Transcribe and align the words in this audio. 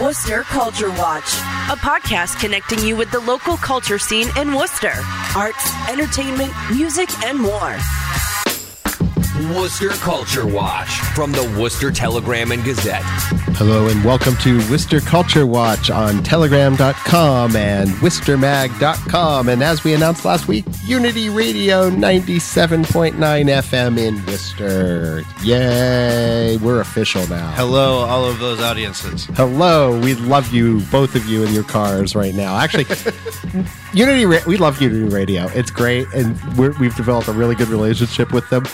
Worcester 0.00 0.44
Culture 0.44 0.88
Watch, 0.88 1.24
a 1.68 1.76
podcast 1.76 2.40
connecting 2.40 2.78
you 2.78 2.96
with 2.96 3.10
the 3.10 3.20
local 3.20 3.58
culture 3.58 3.98
scene 3.98 4.28
in 4.38 4.54
Worcester. 4.54 4.94
Arts, 5.36 5.70
entertainment, 5.90 6.52
music, 6.70 7.10
and 7.22 7.38
more. 7.38 7.76
Worcester 9.48 9.88
Culture 9.88 10.46
Watch 10.46 10.90
from 11.14 11.32
the 11.32 11.42
Worcester 11.58 11.90
Telegram 11.90 12.52
and 12.52 12.62
Gazette. 12.62 13.02
Hello 13.56 13.88
and 13.88 14.04
welcome 14.04 14.36
to 14.36 14.58
Worcester 14.70 15.00
Culture 15.00 15.46
Watch 15.46 15.90
on 15.90 16.22
telegram.com 16.22 17.56
and 17.56 17.88
worcestermag.com. 17.90 19.48
And 19.48 19.62
as 19.62 19.82
we 19.82 19.94
announced 19.94 20.26
last 20.26 20.46
week, 20.46 20.66
Unity 20.84 21.30
Radio 21.30 21.88
97.9 21.90 23.14
FM 23.14 23.98
in 23.98 24.24
Worcester. 24.26 25.22
Yay, 25.42 26.58
we're 26.58 26.80
official 26.80 27.26
now. 27.28 27.50
Hello, 27.52 28.00
all 28.00 28.26
of 28.26 28.38
those 28.40 28.60
audiences. 28.60 29.24
Hello, 29.36 29.98
we 30.00 30.14
love 30.14 30.52
you, 30.52 30.80
both 30.90 31.14
of 31.14 31.24
you 31.26 31.44
in 31.44 31.54
your 31.54 31.64
cars 31.64 32.14
right 32.14 32.34
now. 32.34 32.58
Actually, 32.58 32.84
Unity, 33.94 34.26
we 34.26 34.58
love 34.58 34.82
Unity 34.82 35.08
Radio. 35.14 35.46
It's 35.48 35.70
great, 35.70 36.06
and 36.14 36.38
we're, 36.58 36.78
we've 36.78 36.94
developed 36.94 37.28
a 37.28 37.32
really 37.32 37.54
good 37.54 37.68
relationship 37.68 38.32
with 38.32 38.48
them. 38.50 38.64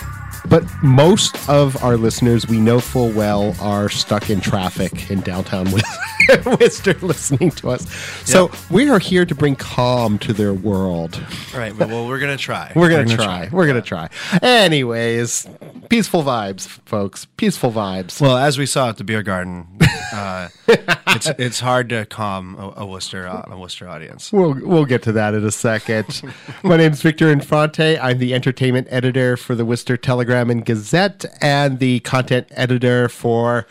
But 0.48 0.64
most 0.82 1.48
of 1.48 1.82
our 1.82 1.96
listeners, 1.96 2.46
we 2.46 2.58
know 2.60 2.80
full 2.80 3.10
well, 3.10 3.54
are 3.60 3.88
stuck 3.88 4.30
in 4.30 4.40
traffic 4.40 5.10
in 5.10 5.20
downtown 5.20 5.70
Wis- 5.72 5.98
Worcester 6.46 6.94
listening 7.02 7.50
to 7.52 7.70
us. 7.70 7.88
So 8.24 8.50
we 8.70 8.88
are 8.90 8.98
here 8.98 9.24
to 9.24 9.34
bring 9.34 9.56
calm 9.56 10.18
to 10.20 10.32
their 10.32 10.54
world. 10.54 11.20
Right. 11.54 11.74
Well, 11.76 12.06
we're 12.06 12.18
gonna 12.18 12.36
try. 12.36 12.72
We're 12.74 12.90
gonna, 12.90 13.16
try. 13.16 13.48
We're 13.50 13.66
gonna 13.66 13.82
try. 13.82 14.08
Anyways, 14.42 15.48
peaceful 15.88 16.22
vibes, 16.22 16.66
folks. 16.84 17.26
Peaceful 17.36 17.72
vibes. 17.72 18.20
Well, 18.20 18.36
as 18.36 18.58
we 18.58 18.66
saw 18.66 18.88
at 18.88 18.96
the 18.96 19.04
beer 19.04 19.22
garden, 19.22 19.66
uh, 20.12 20.48
it's 20.68 21.28
it's 21.38 21.60
hard 21.60 21.88
to 21.90 22.04
calm 22.06 22.56
a, 22.58 22.82
a 22.82 22.86
Worcester 22.86 23.26
uh, 23.26 23.44
a 23.46 23.58
Worcester 23.58 23.88
audience. 23.88 24.32
We'll 24.32 24.54
we'll 24.54 24.84
get 24.84 25.02
to 25.04 25.12
that 25.12 25.34
in 25.34 25.44
a 25.44 25.52
second. 25.52 26.22
My 26.62 26.76
name 26.76 26.92
is 26.92 27.02
Victor 27.02 27.30
Infante. 27.30 27.98
I'm 27.98 28.18
the 28.18 28.34
entertainment 28.34 28.88
editor 28.90 29.36
for 29.36 29.54
the 29.54 29.64
Worcester 29.64 29.96
Telegram 29.96 30.25
and 30.32 30.64
Gazette, 30.64 31.24
and 31.41 31.78
the 31.78 32.00
content 32.00 32.48
editor 32.50 33.08
for 33.08 33.66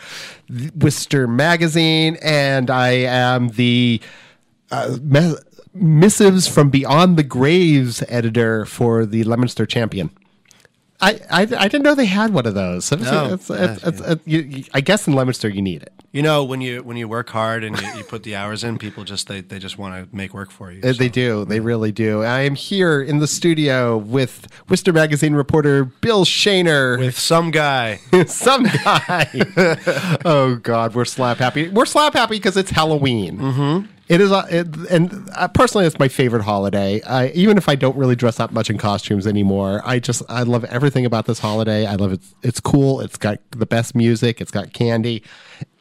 Worcester 0.76 1.28
Magazine, 1.28 2.18
and 2.22 2.70
I 2.70 2.90
am 2.90 3.50
the 3.50 4.02
uh, 4.72 4.98
me- 5.02 5.36
missives 5.74 6.48
from 6.48 6.70
Beyond 6.70 7.18
the 7.18 7.24
Graves 7.24 8.04
editor 8.08 8.66
for 8.66 9.06
the 9.06 9.24
Leominster 9.24 9.66
Champion. 9.66 10.10
I, 11.02 11.20
I, 11.30 11.42
I 11.42 11.46
didn't 11.68 11.84
know 11.84 11.94
they 11.94 12.06
had 12.06 12.34
one 12.34 12.46
of 12.46 12.54
those. 12.54 12.90
No. 12.92 12.98
it's- 13.34 13.50
it's- 13.50 13.78
it's- 13.84 14.00
it's- 14.00 14.20
you- 14.26 14.40
you- 14.42 14.64
I 14.74 14.80
guess 14.82 15.08
in 15.08 15.14
Leominster 15.14 15.50
you 15.50 15.62
need 15.62 15.82
it. 15.82 15.92
You 16.14 16.22
know, 16.22 16.46
when 16.46 16.62
you 16.62 16.82
when 16.82 16.96
you 16.96 17.10
work 17.10 17.30
hard 17.30 17.66
and 17.66 17.78
you, 17.78 17.88
you 17.98 18.04
put 18.06 18.24
the 18.24 18.38
hours 18.38 18.64
in, 18.64 18.78
people 18.78 19.04
just 19.04 19.28
they, 19.28 19.42
they 19.42 19.60
just 19.60 19.78
want 19.78 20.10
to 20.10 20.16
make 20.16 20.34
work 20.34 20.50
for 20.50 20.72
you. 20.72 20.80
Uh, 20.82 20.94
They 20.94 21.10
do. 21.10 21.44
They 21.44 21.60
really 21.60 21.92
do. 21.92 22.24
I 22.24 22.42
am 22.44 22.56
here 22.56 23.02
in 23.02 23.20
the 23.20 23.28
studio 23.28 23.98
with 23.98 24.48
Worcester 24.70 24.94
Magazine 24.94 25.34
reporter 25.34 25.84
Bill 25.84 26.24
Shaner. 26.24 26.98
with 26.98 27.20
some 27.20 27.52
guy. 27.52 28.00
some 28.28 28.64
guy. 28.64 29.28
oh 30.26 30.56
God, 30.64 30.96
we're 30.96 31.04
slap 31.04 31.40
happy. 31.40 31.68
We're 31.68 31.86
slap 31.86 32.14
happy 32.14 32.38
because 32.38 32.56
it's 32.56 32.72
Halloween. 32.72 33.38
Mm-hmm. 33.38 33.92
It 34.08 34.22
is, 34.22 34.32
uh, 34.32 34.46
it, 34.50 34.68
and 34.92 35.30
uh, 35.34 35.48
personally, 35.48 35.88
it's 35.88 35.98
my 35.98 36.08
favorite 36.08 36.44
holiday. 36.44 37.02
I, 37.02 37.30
even 37.30 37.58
if 37.58 37.68
I 37.68 37.74
don't 37.74 37.98
really 37.98 38.16
dress 38.16 38.40
up 38.40 38.52
much 38.52 38.70
in 38.70 38.78
costumes 38.78 39.26
anymore, 39.26 39.82
I 39.84 39.98
just 40.00 40.22
I 40.30 40.44
love 40.44 40.64
everything 40.66 41.06
about 41.06 41.26
this 41.26 41.40
holiday. 41.40 41.88
I 41.88 41.96
love 41.96 42.14
it. 42.14 42.22
It's 42.44 42.60
cool. 42.60 43.02
It's 43.02 43.18
got 43.18 43.40
the 43.52 43.66
best 43.66 43.96
music. 43.96 44.42
It's 44.42 44.52
got 44.52 44.74
candy. 44.74 45.24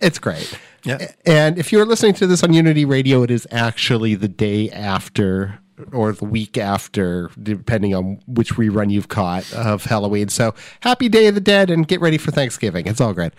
It's 0.00 0.18
great. 0.18 0.58
Yeah. 0.84 1.12
And 1.26 1.58
if 1.58 1.70
you're 1.70 1.84
listening 1.84 2.14
to 2.14 2.26
this 2.26 2.42
on 2.42 2.54
Unity 2.54 2.86
Radio, 2.86 3.22
it 3.22 3.30
is 3.30 3.46
actually 3.50 4.14
the 4.14 4.28
day 4.28 4.70
after 4.70 5.60
or 5.92 6.12
the 6.12 6.24
week 6.24 6.56
after, 6.56 7.30
depending 7.42 7.94
on 7.94 8.20
which 8.26 8.54
rerun 8.54 8.90
you've 8.90 9.08
caught 9.08 9.52
of 9.52 9.84
Halloween. 9.84 10.28
So 10.28 10.54
happy 10.80 11.08
Day 11.08 11.26
of 11.26 11.34
the 11.34 11.40
Dead 11.40 11.70
and 11.70 11.86
get 11.86 12.00
ready 12.00 12.18
for 12.18 12.30
Thanksgiving. 12.30 12.86
It's 12.86 13.00
all 13.00 13.12
great. 13.12 13.32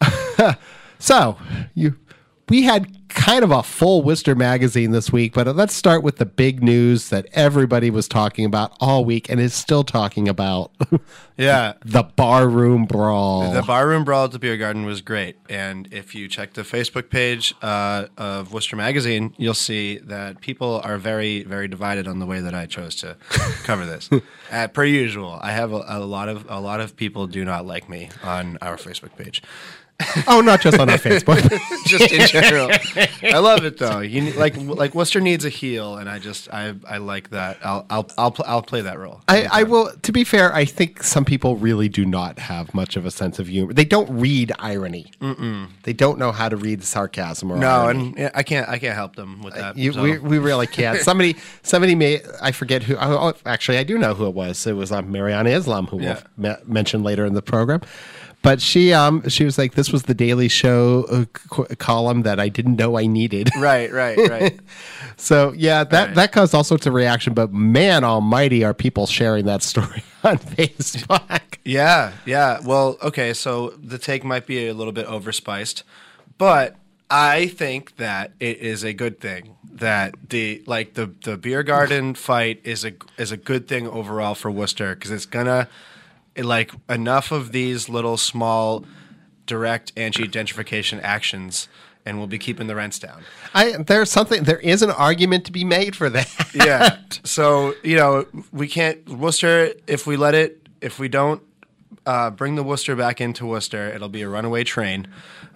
so 0.98 1.36
you 1.74 1.96
we 2.48 2.62
had 2.62 2.86
kind 3.08 3.44
of 3.44 3.50
a 3.52 3.62
full 3.62 4.02
Worcester 4.02 4.34
magazine 4.34 4.90
this 4.90 5.10
week, 5.12 5.32
but 5.34 5.46
let's 5.54 5.72
start 5.74 6.02
with 6.02 6.16
the 6.16 6.26
big 6.26 6.62
news 6.62 7.08
that 7.10 7.26
everybody 7.32 7.88
was 7.88 8.08
talking 8.08 8.44
about 8.44 8.76
all 8.80 9.04
week 9.04 9.30
and 9.30 9.40
is 9.40 9.54
still 9.54 9.84
talking 9.84 10.28
about 10.28 10.72
Yeah. 11.36 11.74
the 11.84 12.02
barroom 12.02 12.86
brawl. 12.86 13.52
The 13.52 13.62
barroom 13.62 14.04
brawl 14.04 14.24
at 14.24 14.32
the 14.32 14.38
beer 14.38 14.56
garden 14.56 14.84
was 14.84 15.00
great, 15.00 15.36
and 15.48 15.88
if 15.92 16.14
you 16.14 16.26
check 16.28 16.54
the 16.54 16.62
Facebook 16.62 17.08
page 17.08 17.54
uh, 17.62 18.06
of 18.18 18.52
Worcester 18.52 18.76
Magazine, 18.76 19.32
you'll 19.36 19.54
see 19.54 19.98
that 19.98 20.40
people 20.40 20.80
are 20.84 20.98
very, 20.98 21.44
very 21.44 21.68
divided 21.68 22.06
on 22.08 22.18
the 22.18 22.26
way 22.26 22.40
that 22.40 22.54
I 22.54 22.66
chose 22.66 22.94
to 22.96 23.16
cover 23.62 23.86
this. 23.86 24.10
uh, 24.52 24.68
per 24.68 24.84
usual, 24.84 25.38
I 25.40 25.52
have 25.52 25.72
a, 25.72 25.84
a 25.86 26.00
lot 26.00 26.28
of 26.28 26.46
a 26.48 26.60
lot 26.60 26.80
of 26.80 26.96
people 26.96 27.26
do 27.26 27.44
not 27.44 27.64
like 27.64 27.88
me 27.88 28.10
on 28.22 28.58
our 28.60 28.76
Facebook 28.76 29.16
page. 29.16 29.40
oh, 30.26 30.40
not 30.40 30.60
just 30.60 30.78
on 30.78 30.90
our 30.90 30.98
Facebook. 30.98 31.40
just 31.86 32.12
in 32.12 32.26
general. 32.26 32.68
I 33.22 33.38
love 33.38 33.64
it 33.64 33.78
though. 33.78 34.00
You 34.00 34.32
like 34.32 34.56
like 34.56 34.92
Worcester 34.94 35.20
needs 35.20 35.44
a 35.44 35.48
heel, 35.48 35.96
and 35.96 36.08
I 36.10 36.18
just 36.18 36.52
I 36.52 36.74
I 36.88 36.98
like 36.98 37.30
that. 37.30 37.58
I'll 37.64 37.86
I'll 37.88 38.10
I'll, 38.18 38.30
pl- 38.32 38.44
I'll 38.48 38.62
play 38.62 38.80
that 38.80 38.98
role. 38.98 39.20
I, 39.28 39.44
I 39.50 39.62
will. 39.62 39.92
To 40.02 40.12
be 40.12 40.24
fair, 40.24 40.52
I 40.52 40.64
think 40.64 41.02
some 41.04 41.24
people 41.24 41.56
really 41.56 41.88
do 41.88 42.04
not 42.04 42.40
have 42.40 42.74
much 42.74 42.96
of 42.96 43.06
a 43.06 43.10
sense 43.12 43.38
of 43.38 43.46
humor. 43.46 43.72
They 43.72 43.84
don't 43.84 44.10
read 44.18 44.50
irony. 44.58 45.12
Mm-mm. 45.20 45.68
They 45.84 45.92
don't 45.92 46.18
know 46.18 46.32
how 46.32 46.48
to 46.48 46.56
read 46.56 46.82
sarcasm 46.82 47.52
or 47.52 47.56
no, 47.56 47.68
irony. 47.68 48.06
and 48.08 48.18
yeah, 48.18 48.30
I 48.34 48.42
can't 48.42 48.68
I 48.68 48.78
can't 48.80 48.96
help 48.96 49.14
them 49.14 49.42
with 49.42 49.54
that. 49.54 49.76
You, 49.78 49.92
so. 49.92 50.02
we, 50.02 50.18
we 50.18 50.38
really 50.38 50.66
can't. 50.78 50.98
Somebody 51.00 51.36
somebody 51.62 51.94
may 51.94 52.20
I 52.42 52.50
forget 52.50 52.82
who. 52.82 52.96
Oh, 52.96 53.28
oh, 53.28 53.34
actually, 53.46 53.78
I 53.78 53.84
do 53.84 53.96
know 53.96 54.14
who 54.14 54.26
it 54.26 54.34
was. 54.34 54.66
It 54.66 54.72
was 54.74 54.90
um, 54.90 55.12
Mariana 55.12 55.50
Islam, 55.50 55.86
who 55.86 56.00
Yeah. 56.00 56.20
we'll 56.36 56.52
me- 56.52 56.62
mention 56.66 57.04
later 57.04 57.24
in 57.24 57.34
the 57.34 57.42
program. 57.42 57.80
But 58.44 58.60
she 58.60 58.92
um 58.92 59.28
she 59.28 59.44
was 59.44 59.58
like, 59.58 59.74
this 59.74 59.90
was 59.90 60.04
the 60.04 60.14
Daily 60.14 60.46
Show 60.48 61.04
uh, 61.10 61.24
co- 61.48 61.64
column 61.78 62.22
that 62.22 62.38
I 62.38 62.48
didn't 62.48 62.76
know 62.76 62.96
I 62.96 63.06
needed. 63.06 63.48
right, 63.58 63.90
right, 63.92 64.16
right. 64.30 64.60
So 65.16 65.52
yeah, 65.56 65.84
that 65.84 66.06
Right. 66.08 66.14
that 66.16 66.32
caused 66.32 66.54
all 66.54 66.64
sorts 66.64 66.86
of 66.86 66.92
reaction. 66.94 67.34
But 67.34 67.52
man 67.52 68.04
Almighty, 68.04 68.62
are 68.64 68.74
people 68.74 69.06
sharing 69.06 69.46
that 69.46 69.62
story 69.72 70.02
on 70.22 70.38
Facebook? 70.38 71.56
Yeah, 71.64 72.12
yeah. 72.26 72.58
Well, 72.64 72.98
okay, 73.02 73.32
so 73.32 73.70
the 73.82 73.96
take 73.98 74.24
might 74.24 74.46
be 74.46 74.68
a 74.68 74.74
little 74.74 74.92
bit 74.92 75.06
overspiced, 75.06 75.82
but 76.36 76.76
I 77.10 77.46
think 77.46 77.96
that 77.96 78.32
it 78.40 78.58
is 78.58 78.82
a 78.84 78.92
good 78.92 79.20
thing 79.20 79.54
that 79.72 80.14
the 80.30 80.62
like 80.66 80.94
the 80.94 81.06
the 81.24 81.36
beer 81.36 81.62
garden 81.62 82.14
fight 82.14 82.60
is 82.64 82.84
a 82.84 82.92
is 83.16 83.30
a 83.32 83.36
good 83.36 83.68
thing 83.68 83.86
overall 83.88 84.34
for 84.34 84.50
Worcester 84.50 84.94
because 84.94 85.10
it's 85.12 85.26
gonna 85.26 85.68
like 86.36 86.72
enough 86.88 87.30
of 87.30 87.52
these 87.52 87.88
little 87.88 88.16
small 88.16 88.84
direct 89.46 89.92
anti-gentrification 89.96 91.00
actions 91.02 91.68
and 92.06 92.18
we'll 92.18 92.26
be 92.26 92.38
keeping 92.38 92.66
the 92.66 92.74
rents 92.74 92.98
down. 92.98 93.22
I 93.54 93.72
there's 93.78 94.10
something 94.10 94.44
there 94.44 94.58
is 94.58 94.82
an 94.82 94.90
argument 94.90 95.46
to 95.46 95.52
be 95.52 95.64
made 95.64 95.96
for 95.96 96.10
that. 96.10 96.50
yeah. 96.54 96.98
So 97.24 97.74
you 97.82 97.96
know 97.96 98.26
we 98.52 98.68
can't 98.68 99.08
Worcester 99.08 99.72
if 99.86 100.06
we 100.06 100.16
let 100.16 100.34
it 100.34 100.68
if 100.80 100.98
we 100.98 101.08
don't 101.08 101.42
uh, 102.06 102.30
bring 102.30 102.54
the 102.54 102.62
Worcester 102.62 102.94
back 102.94 103.20
into 103.20 103.46
Worcester, 103.46 103.88
it'll 103.88 104.10
be 104.10 104.20
a 104.20 104.28
runaway 104.28 104.62
train, 104.62 105.06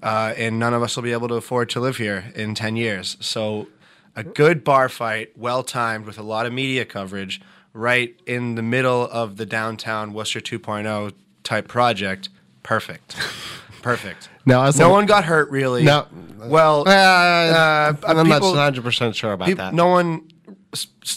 uh, 0.02 0.32
and 0.36 0.58
none 0.58 0.72
of 0.72 0.82
us 0.82 0.96
will 0.96 1.02
be 1.02 1.12
able 1.12 1.28
to 1.28 1.34
afford 1.34 1.68
to 1.70 1.80
live 1.80 1.98
here 1.98 2.32
in 2.34 2.54
ten 2.54 2.76
years. 2.76 3.18
So 3.20 3.68
a 4.16 4.24
good 4.24 4.64
bar 4.64 4.88
fight, 4.88 5.36
well 5.36 5.62
timed 5.62 6.06
with 6.06 6.18
a 6.18 6.22
lot 6.22 6.46
of 6.46 6.52
media 6.52 6.84
coverage, 6.84 7.40
right 7.72 8.14
in 8.26 8.54
the 8.54 8.62
middle 8.62 9.08
of 9.10 9.36
the 9.36 9.46
downtown 9.46 10.12
Worcester 10.12 10.40
2.0 10.40 11.12
type 11.44 11.68
project. 11.68 12.28
Perfect. 12.62 13.16
Perfect. 13.82 14.28
Now, 14.44 14.68
no 14.70 14.88
a- 14.88 14.92
one 14.92 15.06
got 15.06 15.24
hurt 15.24 15.50
really. 15.50 15.84
No. 15.84 16.06
Well, 16.38 16.84
Uh, 16.86 16.90
uh, 16.90 17.92
I'm 18.06 18.16
people- 18.26 18.26
not 18.26 18.42
100 18.42 18.82
percent 18.84 19.14
sure 19.16 19.32
about 19.32 19.46
Peop- 19.46 19.56
that. 19.58 19.72
No 19.74 19.86
one, 19.88 20.28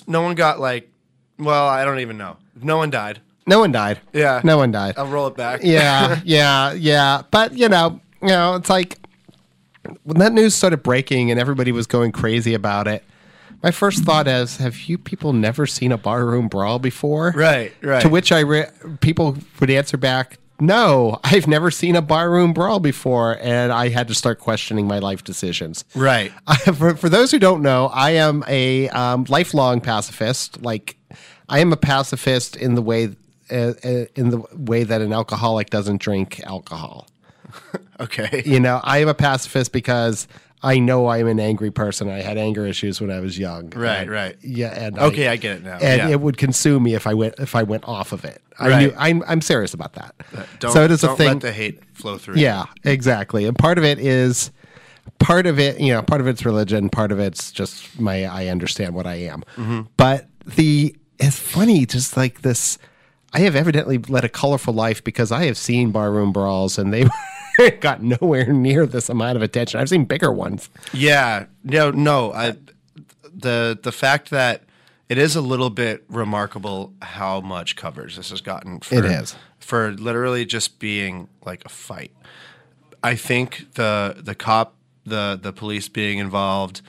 no 0.08 0.22
one 0.22 0.36
got 0.36 0.60
like. 0.60 0.90
Well, 1.40 1.68
I 1.68 1.84
don't 1.84 2.00
even 2.00 2.18
know. 2.18 2.38
No 2.62 2.78
one 2.78 2.92
died. 2.92 3.20
No 3.48 3.60
one 3.60 3.72
died. 3.72 4.00
Yeah. 4.14 4.42
No 4.44 4.58
one 4.58 4.72
died. 4.72 4.94
I'll 4.98 5.08
roll 5.08 5.26
it 5.28 5.36
back. 5.36 5.62
yeah, 5.64 6.20
yeah, 6.26 6.74
yeah. 6.74 7.24
But 7.32 7.58
you 7.58 7.68
know, 7.68 8.00
you 8.22 8.28
know, 8.28 8.56
it's 8.56 8.70
like 8.70 9.00
when 10.04 10.18
that 10.20 10.32
news 10.34 10.54
started 10.54 10.84
breaking 10.84 11.32
and 11.32 11.40
everybody 11.40 11.72
was 11.72 11.88
going 11.88 12.12
crazy 12.12 12.54
about 12.54 12.88
it. 12.88 13.04
My 13.64 13.72
first 13.72 14.04
thought 14.04 14.28
is, 14.28 14.58
have 14.58 14.82
you 14.82 14.98
people 14.98 15.34
never 15.34 15.66
seen 15.68 15.92
a 15.92 15.98
barroom 15.98 16.48
brawl 16.48 16.80
before? 16.80 17.32
Right, 17.36 17.74
right. 17.82 18.02
To 18.02 18.10
which 18.10 18.32
I 18.32 18.40
re- 18.40 18.68
people 19.02 19.38
would 19.60 19.70
answer 19.70 19.98
back, 19.98 20.40
no, 20.60 21.20
I've 21.24 21.48
never 21.48 21.72
seen 21.72 21.96
a 21.96 22.02
barroom 22.02 22.54
brawl 22.54 22.80
before, 22.80 23.38
and 23.42 23.72
I 23.72 23.90
had 23.90 24.08
to 24.10 24.14
start 24.14 24.40
questioning 24.40 24.88
my 24.88 25.00
life 25.00 25.24
decisions. 25.24 25.86
Right. 25.96 26.32
for, 26.76 26.96
for 26.96 27.10
those 27.10 27.32
who 27.32 27.40
don't 27.40 27.62
know, 27.62 27.88
I 27.88 28.12
am 28.12 28.44
a 28.48 28.90
um, 28.90 29.26
lifelong 29.28 29.82
pacifist. 29.82 30.62
Like, 30.62 30.98
I 31.50 31.60
am 31.60 31.74
a 31.74 31.78
pacifist 31.78 32.56
in 32.56 32.76
the 32.76 32.82
way 32.82 33.16
uh, 33.52 33.74
uh, 33.84 34.06
in 34.16 34.30
the 34.30 34.42
way 34.54 34.84
that 34.84 35.02
an 35.02 35.12
alcoholic 35.12 35.70
doesn't 35.70 36.02
drink 36.02 36.40
alcohol. 36.46 37.08
Okay. 38.00 38.42
You 38.48 38.60
know, 38.60 38.82
I 38.84 38.98
am 38.98 39.08
a 39.08 39.14
pacifist 39.14 39.72
because 39.72 40.28
I 40.64 40.78
know 40.80 41.08
I 41.08 41.18
am 41.18 41.28
an 41.28 41.40
angry 41.40 41.72
person. 41.72 42.08
I 42.10 42.22
had 42.22 42.38
anger 42.38 42.66
issues 42.68 43.02
when 43.02 43.10
I 43.10 43.20
was 43.20 43.38
young. 43.40 43.70
Right, 43.72 44.02
And- 44.02 44.12
right. 44.12 44.38
Yeah, 44.42 44.68
and 44.68 45.00
Okay, 45.00 45.28
I 45.28 45.36
get 45.36 45.58
it 45.58 45.64
now. 45.64 45.78
And 45.82 46.02
Yeah. 46.02 46.10
it 46.10 46.22
would 46.22 46.38
consume 46.38 46.84
me 46.84 46.94
if 46.94 47.08
I 47.08 47.14
went 47.16 47.36
if 47.40 47.56
I 47.56 47.64
went 47.64 47.84
off 47.88 48.12
of 48.12 48.24
it. 48.26 48.42
I 48.60 48.70
Right. 48.70 48.80
knew 48.80 48.94
I'm 48.98 49.24
I'm 49.28 49.42
serious 49.42 49.74
about 49.74 49.94
that. 49.94 50.14
Don't, 50.60 50.72
so 50.72 50.84
it 50.84 50.92
is 50.92 51.04
a 51.04 51.16
thing. 51.16 51.28
let 51.28 51.42
the 51.42 51.52
hate 51.52 51.80
flow 51.94 52.18
through. 52.20 52.36
Yeah, 52.36 52.66
exactly. 52.84 53.46
And 53.46 53.58
part 53.58 53.78
of 53.80 53.84
it 53.84 53.98
is 54.00 54.52
part 55.18 55.48
of 55.48 55.60
it, 55.60 55.80
you 55.80 55.92
know, 55.94 56.02
part 56.04 56.22
of 56.22 56.28
it's 56.28 56.46
religion, 56.46 56.90
part 56.90 57.12
of 57.12 57.20
it's 57.20 57.52
just 57.52 58.00
my 58.00 58.26
I 58.26 58.48
understand 58.48 58.94
what 58.94 59.08
I 59.08 59.16
am. 59.16 59.44
Mm-hmm. 59.58 59.82
But 59.98 60.28
the 60.46 60.96
it's 61.18 61.38
funny, 61.38 61.86
just 61.88 62.16
like 62.18 62.42
this 62.44 62.78
I 63.34 63.40
have 63.40 63.56
evidently 63.56 63.98
led 63.98 64.26
a 64.26 64.30
colorful 64.30 64.74
life 64.76 65.04
because 65.04 65.32
I 65.32 65.46
have 65.46 65.58
seen 65.58 65.92
barroom 65.92 66.32
brawls 66.34 66.78
and 66.78 66.94
they 66.94 67.06
got 67.80 68.02
nowhere 68.02 68.52
near 68.52 68.86
this 68.86 69.10
amount 69.10 69.36
of 69.36 69.42
attention. 69.42 69.80
I've 69.80 69.90
seen 69.90 70.06
bigger 70.06 70.32
ones. 70.32 70.70
Yeah. 70.94 71.46
No, 71.64 71.92
no. 71.92 72.34
I, 72.34 72.56
the 73.34 73.78
the 73.82 73.92
fact 73.92 74.30
that 74.32 74.64
it 75.10 75.18
is 75.18 75.36
a 75.36 75.42
little 75.42 75.70
bit 75.70 76.04
remarkable 76.10 76.94
how 77.02 77.42
much 77.42 77.76
coverage 77.76 78.16
this 78.16 78.30
has 78.30 78.42
gotten. 78.42 78.80
For, 78.80 78.96
It 78.96 79.06
is. 79.06 79.36
for 79.60 79.92
literally 79.92 80.46
just 80.46 80.80
being 80.80 81.28
like 81.46 81.64
a 81.66 81.70
fight. 81.70 82.12
I 83.04 83.16
think 83.16 83.74
the 83.76 84.16
the 84.24 84.36
cop, 84.36 84.76
the 85.06 85.40
the 85.42 85.52
police 85.52 85.90
being 85.90 86.20
involved, 86.20 86.82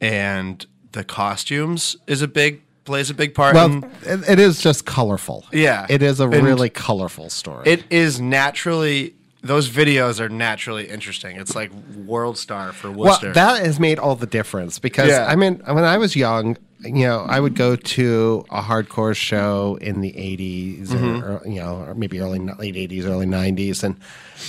and 0.00 0.64
the 0.92 1.04
costumes 1.04 1.96
is 2.06 2.20
a 2.22 2.28
big 2.28 2.62
plays 2.84 3.10
a 3.10 3.14
big 3.14 3.32
part. 3.34 3.54
Well, 3.54 3.66
in, 3.72 3.84
it, 4.04 4.28
it 4.28 4.38
is 4.40 4.60
just 4.60 4.84
colorful. 4.84 5.44
Yeah. 5.52 5.86
It 5.88 6.02
is 6.02 6.18
a 6.18 6.24
And 6.28 6.44
really 6.44 6.68
colorful 6.68 7.30
story. 7.30 7.62
it 7.68 7.84
is 7.90 8.20
naturally 8.20 9.14
those 9.42 9.68
videos 9.68 10.20
are 10.20 10.28
naturally 10.28 10.88
interesting. 10.88 11.36
It's 11.36 11.54
like 11.56 11.70
World 12.06 12.38
Star 12.38 12.72
for 12.72 12.90
Worcester. 12.90 13.26
Well, 13.26 13.34
that 13.34 13.64
has 13.66 13.80
made 13.80 13.98
all 13.98 14.14
the 14.16 14.26
difference 14.26 14.78
because 14.78 15.08
Yeah. 15.08 15.26
I 15.26 15.34
mean, 15.36 15.60
when 15.66 15.84
I 15.84 15.98
was 15.98 16.14
young, 16.14 16.56
you 16.80 17.06
know, 17.06 17.26
I 17.28 17.38
would 17.38 17.54
go 17.54 17.76
to 17.76 18.44
a 18.50 18.60
hardcore 18.62 19.14
show 19.16 19.78
in 19.80 20.00
the 20.00 20.12
'80s, 20.12 20.88
Mm-hmm. 20.88 21.24
or, 21.24 21.46
you 21.46 21.60
know, 21.60 21.76
or 21.76 21.94
maybe 21.94 22.18
early 22.20 22.38
late 22.40 22.74
'80s, 22.74 23.04
early 23.04 23.26
'90s, 23.26 23.82
and 23.84 23.96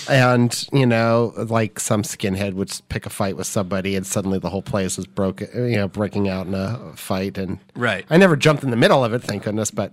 and 0.09 0.67
you 0.73 0.85
know, 0.87 1.33
like 1.37 1.79
some 1.79 2.01
skinhead 2.03 2.53
would 2.53 2.71
pick 2.89 3.05
a 3.05 3.09
fight 3.11 3.37
with 3.37 3.45
somebody, 3.47 3.95
and 3.95 4.05
suddenly 4.07 4.39
the 4.39 4.49
whole 4.49 4.63
place 4.63 4.97
is 4.97 5.05
broken, 5.05 5.47
you 5.69 5.75
know, 5.75 5.87
breaking 5.87 6.27
out 6.27 6.47
in 6.47 6.55
a 6.55 6.93
fight, 6.95 7.37
and 7.37 7.59
Right. 7.75 8.05
I 8.09 8.17
never 8.17 8.35
jumped 8.35 8.63
in 8.63 8.71
the 8.71 8.77
middle 8.77 9.03
of 9.03 9.13
it, 9.13 9.23
thank 9.23 9.43
goodness, 9.43 9.69
but. 9.71 9.91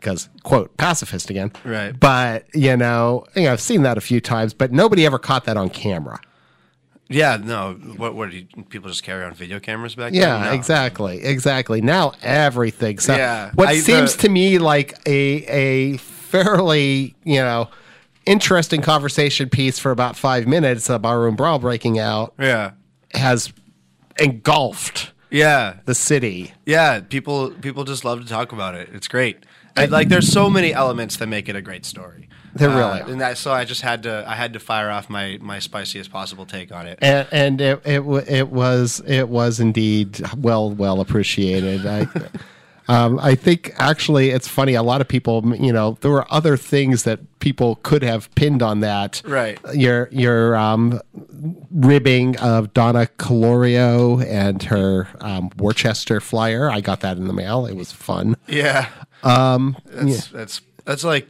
Because 0.00 0.28
quote 0.44 0.76
pacifist 0.76 1.28
again, 1.30 1.52
Right. 1.64 1.98
But 1.98 2.46
you 2.54 2.76
know, 2.76 3.24
you 3.34 3.42
know, 3.44 3.52
I've 3.52 3.60
seen 3.60 3.82
that 3.82 3.98
a 3.98 4.00
few 4.00 4.20
times, 4.20 4.54
but 4.54 4.72
nobody 4.72 5.04
ever 5.06 5.18
caught 5.18 5.44
that 5.46 5.56
on 5.56 5.68
camera. 5.70 6.20
yeah, 7.08 7.38
no. 7.42 7.72
What 7.96 8.14
what 8.14 8.30
did 8.30 8.68
people 8.70 8.88
just 8.90 9.02
carry 9.02 9.24
on 9.24 9.32
video 9.34 9.58
cameras 9.60 9.94
back 9.94 10.12
then? 10.12 10.20
Yeah, 10.20 10.44
No. 10.44 10.52
exactly, 10.52 11.24
exactly. 11.24 11.80
Now 11.80 12.12
everything. 12.22 12.98
So 12.98 13.16
Yeah, 13.16 13.50
what 13.54 13.68
I- 13.68 13.72
uh, 13.78 13.80
seems 13.80 14.14
the- 14.16 14.22
to 14.22 14.28
me 14.28 14.58
like 14.58 14.98
a 15.06 15.44
a 15.46 15.96
fairly 15.96 17.14
you 17.24 17.40
know 17.40 17.68
interesting 18.26 18.82
conversation 18.82 19.48
piece 19.48 19.78
for 19.78 19.90
about 19.90 20.14
five 20.16 20.46
minutes, 20.46 20.90
a 20.90 20.98
barroom 20.98 21.34
brawl 21.34 21.58
breaking 21.58 21.98
out, 21.98 22.34
Yeah. 22.38 22.72
has 23.14 23.52
engulfed 24.20 25.12
Yeah. 25.30 25.74
the 25.86 25.94
city. 25.94 26.52
Yeah, 26.66 27.00
people 27.00 27.50
people 27.50 27.84
just 27.84 28.04
love 28.04 28.20
to 28.20 28.26
talk 28.28 28.52
about 28.52 28.74
it. 28.74 28.90
It's 28.92 29.08
great. 29.08 29.38
And 29.84 29.92
like 29.92 30.08
there's 30.08 30.30
so 30.30 30.48
many 30.50 30.72
elements 30.74 31.16
that 31.18 31.26
make 31.28 31.48
it 31.48 31.56
a 31.56 31.62
great 31.62 31.84
story. 31.84 32.28
There 32.54 32.70
Uh, 32.70 32.76
really 32.78 33.00
are. 33.02 33.08
and 33.10 33.20
that 33.20 33.38
so 33.38 33.52
I 33.52 33.64
just 33.64 33.82
had 33.82 34.02
to 34.04 34.24
I 34.26 34.34
had 34.34 34.52
to 34.54 34.58
fire 34.60 34.90
off 34.90 35.08
my 35.10 35.38
my 35.40 35.58
spiciest 35.58 36.10
possible 36.10 36.46
take 36.46 36.72
on 36.72 36.86
it. 36.86 36.98
And, 37.02 37.28
and 37.30 37.60
it, 37.60 37.82
it 37.84 38.02
it 38.28 38.48
was 38.50 39.00
it 39.06 39.28
was 39.28 39.60
indeed 39.60 40.20
well 40.36 40.70
well 40.70 41.00
appreciated. 41.00 41.86
I, 41.86 42.06
um, 42.88 43.18
I 43.20 43.34
think 43.34 43.72
actually 43.76 44.30
it's 44.30 44.48
funny. 44.48 44.74
A 44.74 44.82
lot 44.82 45.00
of 45.00 45.08
people, 45.08 45.54
you 45.56 45.72
know, 45.72 45.98
there 46.00 46.10
were 46.10 46.26
other 46.32 46.56
things 46.56 47.04
that 47.04 47.20
people 47.38 47.76
could 47.82 48.02
have 48.02 48.34
pinned 48.34 48.62
on 48.62 48.80
that. 48.80 49.20
Right. 49.24 49.58
Your 49.74 50.08
your 50.10 50.56
um, 50.56 51.00
ribbing 51.70 52.38
of 52.38 52.72
Donna 52.72 53.06
Colorio 53.18 54.24
and 54.24 54.62
her 54.64 55.08
um, 55.20 55.50
Worcester 55.58 56.20
flyer. 56.20 56.70
I 56.70 56.80
got 56.80 57.00
that 57.00 57.18
in 57.18 57.26
the 57.26 57.34
mail. 57.34 57.66
It 57.66 57.76
was 57.76 57.92
fun. 57.92 58.36
Yeah. 58.46 58.88
Um 59.22 59.76
that's 59.84 60.28
that's 60.28 60.60
that's 60.84 61.04
like 61.04 61.28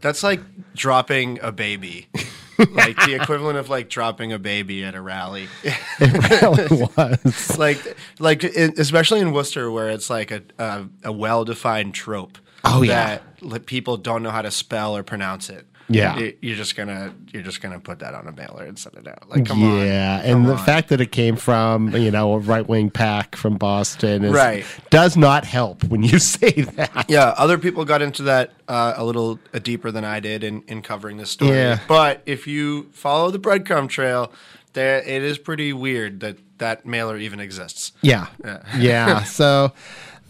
that's 0.00 0.22
like 0.22 0.40
dropping 0.74 1.38
a 1.42 1.52
baby. 1.52 2.08
like 2.72 2.96
the 3.04 3.14
equivalent 3.20 3.58
of 3.58 3.68
like 3.68 3.88
dropping 3.88 4.32
a 4.32 4.38
baby 4.38 4.84
at 4.84 4.94
a 4.94 5.00
rally. 5.00 5.48
It 5.98 6.30
really 6.68 6.82
was. 6.96 7.58
like 7.58 7.96
like 8.18 8.44
in, 8.44 8.74
especially 8.78 9.20
in 9.20 9.32
Worcester 9.32 9.70
where 9.70 9.90
it's 9.90 10.10
like 10.10 10.30
a 10.30 10.42
a, 10.58 10.86
a 11.04 11.12
well 11.12 11.44
defined 11.44 11.94
trope. 11.94 12.38
Oh, 12.64 12.82
yeah. 12.82 13.06
that 13.06 13.22
li- 13.42 13.58
people 13.60 13.96
don't 13.96 14.22
know 14.22 14.30
how 14.30 14.42
to 14.42 14.50
spell 14.50 14.96
or 14.96 15.02
pronounce 15.02 15.48
it. 15.50 15.65
Yeah. 15.88 16.16
Y- 16.16 16.34
you're 16.40 16.56
just 16.56 16.74
gonna 16.76 17.14
you're 17.32 17.42
just 17.44 17.60
gonna 17.62 17.78
put 17.78 18.00
that 18.00 18.14
on 18.14 18.26
a 18.26 18.32
mailer 18.32 18.64
and 18.64 18.76
send 18.78 18.96
it 18.96 19.06
out. 19.06 19.28
Like 19.28 19.46
come 19.46 19.62
on, 19.62 19.78
yeah, 19.86 20.20
and 20.24 20.44
the 20.46 20.56
on. 20.56 20.64
fact 20.64 20.88
that 20.88 21.00
it 21.00 21.12
came 21.12 21.36
from 21.36 21.94
you 21.94 22.10
know 22.10 22.32
a 22.34 22.38
right 22.38 22.66
wing 22.68 22.90
pack 22.90 23.36
from 23.36 23.56
Boston 23.56 24.24
is, 24.24 24.32
Right. 24.32 24.64
does 24.90 25.16
not 25.16 25.44
help 25.44 25.84
when 25.84 26.02
you 26.02 26.18
say 26.34 26.50
that. 26.62 27.06
Yeah, 27.08 27.34
other 27.38 27.56
people 27.58 27.84
got 27.84 28.02
into 28.02 28.24
that 28.24 28.52
uh, 28.66 28.94
a 28.96 29.04
little 29.04 29.38
uh, 29.54 29.60
deeper 29.60 29.90
than 29.92 30.04
I 30.04 30.18
did 30.20 30.42
in, 30.42 30.62
in 30.62 30.82
covering 30.82 31.18
this 31.18 31.30
story. 31.30 31.52
Yeah. 31.56 31.78
But 31.86 32.22
if 32.26 32.46
you 32.48 32.90
follow 32.92 33.30
the 33.30 33.38
breadcrumb 33.38 33.88
trail, 33.88 34.32
there 34.72 34.98
it 34.98 35.22
is 35.22 35.38
pretty 35.38 35.72
weird 35.72 36.18
that 36.20 36.38
that 36.58 36.84
mailer 36.86 37.16
even 37.16 37.38
exists. 37.38 37.92
Yeah, 38.02 38.26
Yeah. 38.44 38.62
yeah. 38.78 39.22
So 39.24 39.72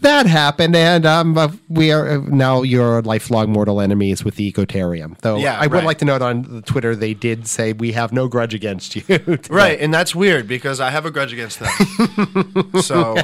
that 0.01 0.25
happened, 0.25 0.75
and 0.75 1.05
um, 1.05 1.37
uh, 1.37 1.49
we 1.69 1.91
are 1.91 2.19
now 2.21 2.61
your 2.61 3.01
lifelong 3.01 3.51
mortal 3.51 3.81
enemies 3.81 4.23
with 4.23 4.35
the 4.35 4.51
Ecotarium. 4.51 5.17
Though 5.19 5.37
Yeah, 5.37 5.57
I 5.59 5.67
would 5.67 5.73
right. 5.73 5.83
like 5.85 5.97
to 5.99 6.05
note 6.05 6.21
on 6.21 6.61
Twitter 6.63 6.95
they 6.95 7.13
did 7.13 7.47
say 7.47 7.73
we 7.73 7.91
have 7.93 8.11
no 8.13 8.27
grudge 8.27 8.53
against 8.53 8.95
you. 8.95 9.03
Right, 9.49 9.79
and 9.79 9.93
that's 9.93 10.13
weird 10.15 10.47
because 10.47 10.79
I 10.79 10.89
have 10.91 11.05
a 11.05 11.11
grudge 11.11 11.33
against 11.33 11.59
them. 11.59 12.71
so, 12.81 13.15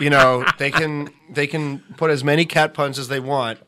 you 0.00 0.10
know, 0.10 0.44
they 0.58 0.70
can 0.70 1.10
they 1.28 1.46
can 1.46 1.80
put 1.96 2.10
as 2.10 2.22
many 2.24 2.44
cat 2.44 2.74
puns 2.74 2.98
as 2.98 3.08
they 3.08 3.20
want. 3.20 3.58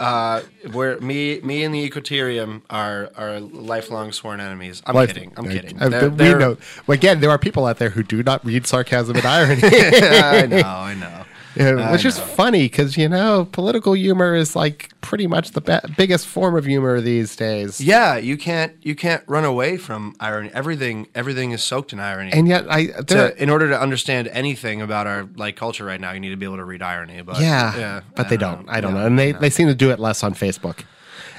Uh, 0.00 0.40
where 0.72 0.98
me 1.00 1.40
me 1.42 1.62
and 1.62 1.72
the 1.74 1.88
Ecotarium 1.88 2.62
are 2.68 3.10
are 3.16 3.38
lifelong 3.38 4.10
sworn 4.10 4.40
enemies. 4.40 4.82
I'm 4.86 4.94
Life- 4.96 5.14
kidding. 5.14 5.32
I'm 5.36 5.48
kidding. 5.48 5.80
Uh, 5.80 5.88
They're- 5.88 6.08
we 6.10 6.16
they're- 6.16 6.38
know. 6.38 6.56
Again, 6.88 7.20
there 7.20 7.30
are 7.30 7.38
people 7.38 7.64
out 7.66 7.78
there 7.78 7.90
who 7.90 8.02
do 8.02 8.22
not 8.22 8.44
read 8.44 8.66
sarcasm 8.66 9.16
and 9.16 9.24
irony. 9.24 9.60
I 9.62 10.46
know. 10.46 10.62
I 10.66 10.94
know. 10.94 11.23
Yeah, 11.56 11.92
which 11.92 12.04
is 12.04 12.18
funny 12.18 12.64
because 12.64 12.96
you 12.96 13.08
know 13.08 13.46
political 13.52 13.92
humor 13.92 14.34
is 14.34 14.56
like 14.56 14.90
pretty 15.00 15.26
much 15.26 15.52
the 15.52 15.60
be- 15.60 15.94
biggest 15.96 16.26
form 16.26 16.56
of 16.56 16.64
humor 16.64 17.00
these 17.00 17.36
days. 17.36 17.80
Yeah, 17.80 18.16
you 18.16 18.36
can't 18.36 18.72
you 18.82 18.94
can't 18.94 19.22
run 19.26 19.44
away 19.44 19.76
from 19.76 20.14
irony. 20.18 20.50
Everything 20.52 21.06
everything 21.14 21.52
is 21.52 21.62
soaked 21.62 21.92
in 21.92 22.00
irony. 22.00 22.32
And 22.32 22.48
yet, 22.48 22.66
I 22.68 22.86
there, 22.86 23.30
to, 23.30 23.42
in 23.42 23.50
order 23.50 23.68
to 23.68 23.80
understand 23.80 24.28
anything 24.28 24.82
about 24.82 25.06
our 25.06 25.28
like 25.36 25.56
culture 25.56 25.84
right 25.84 26.00
now, 26.00 26.12
you 26.12 26.20
need 26.20 26.30
to 26.30 26.36
be 26.36 26.46
able 26.46 26.56
to 26.56 26.64
read 26.64 26.82
irony. 26.82 27.22
But 27.22 27.40
yeah, 27.40 27.76
yeah, 27.76 28.00
but 28.16 28.28
they 28.28 28.36
I 28.36 28.38
don't. 28.38 28.68
I 28.68 28.80
don't 28.80 28.94
Yeah, 28.94 29.00
know, 29.00 29.06
and 29.06 29.18
they, 29.18 29.32
they 29.32 29.50
seem 29.50 29.68
to 29.68 29.74
do 29.74 29.90
it 29.90 30.00
less 30.00 30.22
on 30.24 30.34
Facebook. 30.34 30.80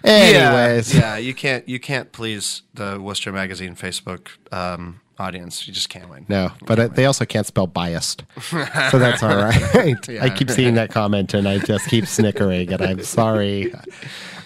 Yeah, 0.04 0.12
Anyways, 0.12 0.94
yeah, 0.96 1.18
you 1.18 1.34
can't 1.34 1.68
you 1.68 1.80
can't 1.80 2.12
please 2.12 2.62
the 2.74 3.00
Worcester 3.02 3.32
Magazine 3.32 3.76
Facebook 3.76 4.28
um, 4.54 5.02
audience. 5.18 5.68
You 5.68 5.74
just 5.74 5.90
can't 5.90 6.10
win. 6.10 6.26
no, 6.28 6.52
but 6.66 6.80
uh, 6.80 6.88
they 6.88 7.06
also 7.06 7.26
can't 7.26 7.46
spell 7.46 7.68
biased, 7.68 8.24
so 8.42 9.00
that's 9.00 9.24
all 9.24 9.36
right. 9.36 10.10
I 10.22 10.30
keep 10.30 10.50
seeing 10.50 10.76
that 10.76 10.92
comment, 10.92 11.34
and 11.34 11.48
I 11.48 11.60
just 11.60 11.88
keep 11.88 12.06
snickering, 12.08 12.72
and 12.74 12.82
I'm 12.82 13.04
sorry. 13.04 13.74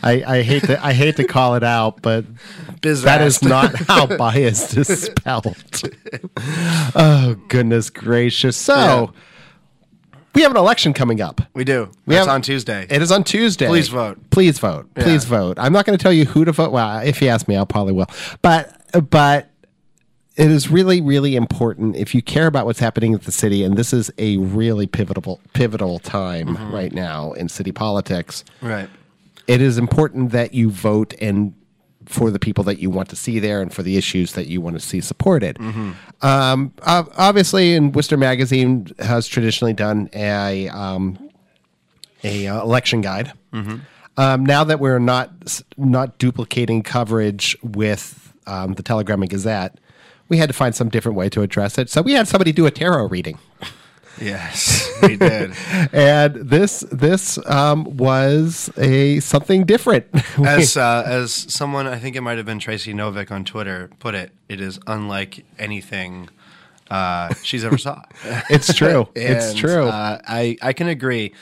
I, 0.01 0.23
I 0.25 0.41
hate 0.43 0.63
to 0.63 0.83
I 0.85 0.93
hate 0.93 1.17
to 1.17 1.25
call 1.25 1.55
it 1.55 1.63
out, 1.63 2.01
but 2.01 2.23
that 2.81 3.21
is 3.21 3.41
not 3.43 3.75
how 3.87 4.05
biased 4.05 4.77
is 4.77 4.87
spelled. 5.03 5.55
oh 6.95 7.35
goodness 7.49 7.89
gracious! 7.89 8.55
So 8.55 9.13
we 10.35 10.41
have 10.43 10.51
an 10.51 10.57
election 10.57 10.93
coming 10.93 11.19
up. 11.21 11.41
We 11.53 11.63
do. 11.65 11.89
We 12.05 12.15
It's 12.15 12.25
have- 12.25 12.33
on 12.33 12.41
Tuesday. 12.41 12.85
It 12.89 13.01
is 13.01 13.11
on 13.11 13.23
Tuesday. 13.23 13.67
Please 13.67 13.89
vote. 13.89 14.17
Please 14.29 14.57
vote. 14.59 14.93
Please 14.95 15.25
vote. 15.25 15.57
I'm 15.59 15.73
not 15.73 15.85
going 15.85 15.97
to 15.97 16.01
tell 16.01 16.13
you 16.13 16.25
who 16.25 16.45
to 16.45 16.51
vote. 16.53 16.71
Well, 16.71 16.99
if 16.99 17.21
you 17.21 17.27
ask 17.27 17.47
me, 17.47 17.55
I'll 17.57 17.65
probably 17.65 17.93
will. 17.93 18.07
But 18.41 19.09
but 19.09 19.48
it 20.39 20.49
is 20.49 20.71
really, 20.71 21.01
really 21.01 21.35
important 21.35 21.97
if 21.97 22.15
you 22.15 22.21
care 22.21 22.47
about 22.47 22.65
what's 22.65 22.79
happening 22.79 23.13
at 23.13 23.23
the 23.23 23.31
city, 23.31 23.61
and 23.61 23.75
this 23.75 23.91
is 23.91 24.09
a 24.17 24.37
really 24.37 24.87
pivotal, 24.87 25.41
pivotal 25.51 25.99
time 25.99 26.55
right 26.73 26.93
now 26.93 27.33
in 27.33 27.49
city 27.49 27.73
politics. 27.73 28.45
Right. 28.61 28.89
It 29.47 29.61
is 29.61 29.77
important 29.77 30.31
that 30.31 30.53
you 30.53 30.71
vote 30.71 31.13
and 31.19 31.53
for 32.05 32.31
the 32.31 32.39
people 32.39 32.63
that 32.63 32.79
you 32.79 32.89
want 32.89 33.09
to 33.09 33.17
see 33.17 33.39
there 33.39 33.61
and 33.61 33.73
for 33.73 33.83
the 33.83 33.97
issues 33.97 34.31
that 34.33 34.47
you 34.47 34.61
want 34.61 34.77
to 34.77 34.79
see 34.79 35.01
supported. 35.01 35.59
Um, 36.21 36.73
obviously, 36.83 37.75
in 37.75 37.91
Worcester 37.91 38.15
Magazine 38.15 38.87
has 38.99 39.27
traditionally 39.27 39.73
done 39.73 40.09
a 40.13 40.69
um, 40.69 41.29
a 42.23 42.47
uh, 42.47 42.61
election 42.61 43.01
guide. 43.01 43.33
Um, 44.15 44.45
now 44.45 44.63
that 44.63 44.79
we're 44.79 44.99
not 44.99 45.61
not 45.75 46.17
duplicating 46.17 46.81
coverage 46.81 47.57
with 47.61 48.33
um, 48.47 48.73
the 48.75 48.83
Telegram 48.83 49.21
and 49.21 49.29
Gazette, 49.29 49.77
we 50.29 50.37
had 50.37 50.49
to 50.49 50.53
find 50.53 50.73
some 50.73 50.89
different 50.89 51.17
way 51.17 51.29
to 51.29 51.41
address 51.41 51.77
it. 51.77 51.89
So 51.89 52.01
we 52.01 52.13
had 52.13 52.27
somebody 52.27 52.51
do 52.51 52.65
a 52.65 52.71
tarot 52.71 53.07
reading, 53.07 53.39
Yes, 54.21 54.89
we 55.01 55.15
did. 55.15 55.53
and 55.93 56.35
this 56.35 56.81
this 56.91 57.37
um, 57.47 57.85
was 57.97 58.69
a 58.77 59.19
something 59.21 59.65
different. 59.65 60.07
as 60.45 60.77
uh, 60.77 61.03
as 61.05 61.33
someone, 61.33 61.87
I 61.87 61.99
think 61.99 62.15
it 62.15 62.21
might 62.21 62.37
have 62.37 62.45
been 62.45 62.59
Tracy 62.59 62.93
Novick 62.93 63.31
on 63.31 63.45
Twitter 63.45 63.89
put 63.99 64.15
it, 64.15 64.31
it 64.47 64.59
is 64.59 64.79
unlike 64.87 65.45
anything 65.57 66.29
uh, 66.89 67.33
she's 67.43 67.63
ever 67.63 67.77
saw. 67.77 68.01
it's 68.49 68.73
true. 68.73 69.07
it's 69.15 69.53
true. 69.53 69.87
Uh, 69.87 70.19
I 70.27 70.57
I 70.61 70.73
can 70.73 70.87
agree. 70.87 71.33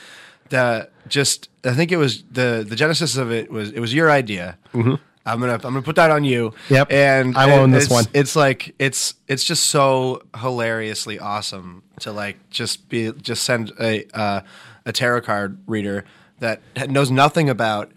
that 0.50 0.92
just 1.08 1.48
I 1.64 1.72
think 1.72 1.90
it 1.90 1.96
was 1.96 2.22
the 2.30 2.64
the 2.68 2.76
genesis 2.76 3.16
of 3.16 3.32
it 3.32 3.50
was 3.50 3.72
it 3.72 3.80
was 3.80 3.92
your 3.92 4.10
idea. 4.10 4.56
Mm-hmm. 4.72 4.94
I'm 5.32 5.40
gonna 5.40 5.54
I'm 5.54 5.60
gonna 5.60 5.82
put 5.82 5.96
that 5.96 6.10
on 6.10 6.24
you. 6.24 6.52
Yep. 6.70 6.90
And 6.92 7.36
I 7.36 7.52
own 7.58 7.70
this 7.70 7.88
one. 7.90 8.04
It's 8.14 8.34
like 8.36 8.74
it's 8.78 9.14
it's 9.28 9.44
just 9.44 9.66
so 9.66 10.22
hilariously 10.36 11.18
awesome 11.18 11.82
to 12.00 12.12
like 12.12 12.36
just 12.50 12.88
be 12.88 13.12
just 13.12 13.44
send 13.44 13.72
a 13.80 14.04
uh, 14.18 14.40
a 14.86 14.92
tarot 14.92 15.22
card 15.22 15.58
reader 15.66 16.04
that 16.40 16.60
knows 16.90 17.10
nothing 17.10 17.50
about 17.50 17.90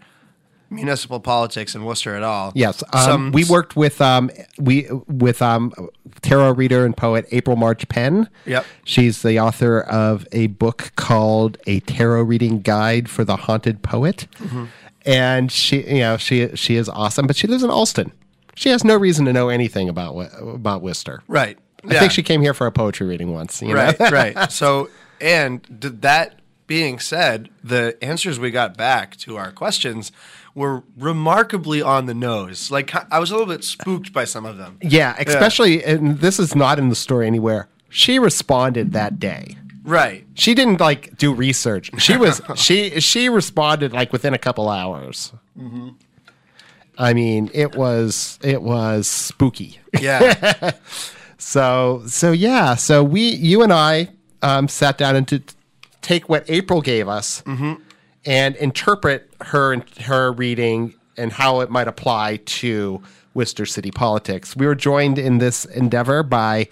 municipal 0.68 1.20
politics 1.20 1.74
in 1.74 1.84
Worcester 1.84 2.14
at 2.16 2.22
all. 2.22 2.50
Yes, 2.54 2.82
um, 2.94 3.02
Some- 3.02 3.32
we 3.32 3.44
worked 3.44 3.76
with 3.76 4.00
um, 4.00 4.30
we 4.58 4.88
with 5.06 5.42
um, 5.42 5.72
tarot 6.22 6.52
reader 6.52 6.84
and 6.86 6.96
poet 6.96 7.26
April 7.30 7.56
March 7.56 7.86
Penn. 7.88 8.28
Yep. 8.46 8.64
she's 8.84 9.22
the 9.22 9.38
author 9.38 9.80
of 9.80 10.26
a 10.32 10.46
book 10.48 10.92
called 10.96 11.58
"A 11.66 11.80
Tarot 11.80 12.22
Reading 12.22 12.60
Guide 12.62 13.08
for 13.10 13.24
the 13.24 13.36
Haunted 13.36 13.82
Poet," 13.82 14.26
Mm-hmm. 14.38 14.64
And 15.04 15.50
she, 15.50 15.82
you 15.82 16.00
know, 16.00 16.16
she 16.16 16.54
she 16.54 16.76
is 16.76 16.88
awesome, 16.88 17.26
but 17.26 17.36
she 17.36 17.46
lives 17.46 17.62
in 17.62 17.70
Allston. 17.70 18.12
She 18.54 18.68
has 18.68 18.84
no 18.84 18.96
reason 18.96 19.24
to 19.26 19.32
know 19.32 19.48
anything 19.48 19.88
about 19.88 20.12
about 20.40 20.82
Worcester. 20.82 21.22
Right. 21.26 21.58
I 21.84 21.98
think 21.98 22.12
she 22.12 22.22
came 22.22 22.42
here 22.42 22.54
for 22.54 22.66
a 22.66 22.72
poetry 22.72 23.08
reading 23.08 23.32
once. 23.32 23.60
You 23.60 23.68
know? 23.68 23.74
right, 23.74 23.98
right. 24.36 24.52
So, 24.52 24.88
and 25.20 25.64
th- 25.80 25.94
that 26.00 26.38
being 26.68 27.00
said, 27.00 27.50
the 27.62 27.98
answers 28.02 28.38
we 28.38 28.50
got 28.50 28.76
back 28.76 29.16
to 29.16 29.36
our 29.36 29.50
questions 29.50 30.12
were 30.54 30.84
remarkably 30.96 31.82
on 31.82 32.06
the 32.06 32.14
nose. 32.14 32.70
Like 32.70 32.94
I 33.12 33.18
was 33.18 33.30
a 33.30 33.36
little 33.36 33.52
bit 33.52 33.64
spooked 33.64 34.12
by 34.12 34.24
some 34.24 34.46
of 34.46 34.58
them. 34.58 34.78
Yeah, 34.80 35.16
especially, 35.18 35.82
and 35.82 36.20
this 36.20 36.38
is 36.38 36.54
not 36.54 36.78
in 36.78 36.88
the 36.88 36.94
story 36.94 37.26
anywhere. 37.26 37.68
She 37.88 38.18
responded 38.18 38.92
that 38.92 39.18
day. 39.18 39.58
Right. 39.84 40.26
She 40.34 40.54
didn't 40.54 40.80
like 40.80 41.16
do 41.18 41.34
research. 41.34 41.90
She 41.98 42.16
was 42.16 42.40
she 42.54 43.00
she 43.00 43.28
responded 43.28 43.92
like 43.92 44.12
within 44.12 44.34
a 44.34 44.38
couple 44.38 44.68
hours. 44.68 45.32
I 46.98 47.14
mean, 47.14 47.50
it 47.52 47.74
was 47.74 48.38
it 48.42 48.62
was 48.62 49.08
spooky. 49.08 49.80
Yeah. 50.00 50.72
So 51.44 52.04
so 52.06 52.30
yeah, 52.30 52.76
so 52.76 53.02
we 53.02 53.22
you 53.30 53.62
and 53.62 53.72
I 53.72 54.10
um, 54.42 54.68
sat 54.68 54.96
down 54.96 55.16
and 55.16 55.26
to 55.26 55.42
take 56.00 56.28
what 56.28 56.44
April 56.48 56.80
gave 56.80 57.08
us 57.08 57.42
and 58.24 58.54
interpret 58.56 59.28
her 59.40 59.82
her 60.02 60.30
reading 60.32 60.94
and 61.16 61.32
how 61.32 61.60
it 61.60 61.68
might 61.68 61.88
apply 61.88 62.36
to 62.36 63.02
Worcester 63.34 63.66
city 63.66 63.90
politics. 63.90 64.56
We 64.56 64.66
were 64.66 64.76
joined 64.76 65.18
in 65.18 65.38
this 65.38 65.64
endeavor 65.64 66.22
by 66.22 66.68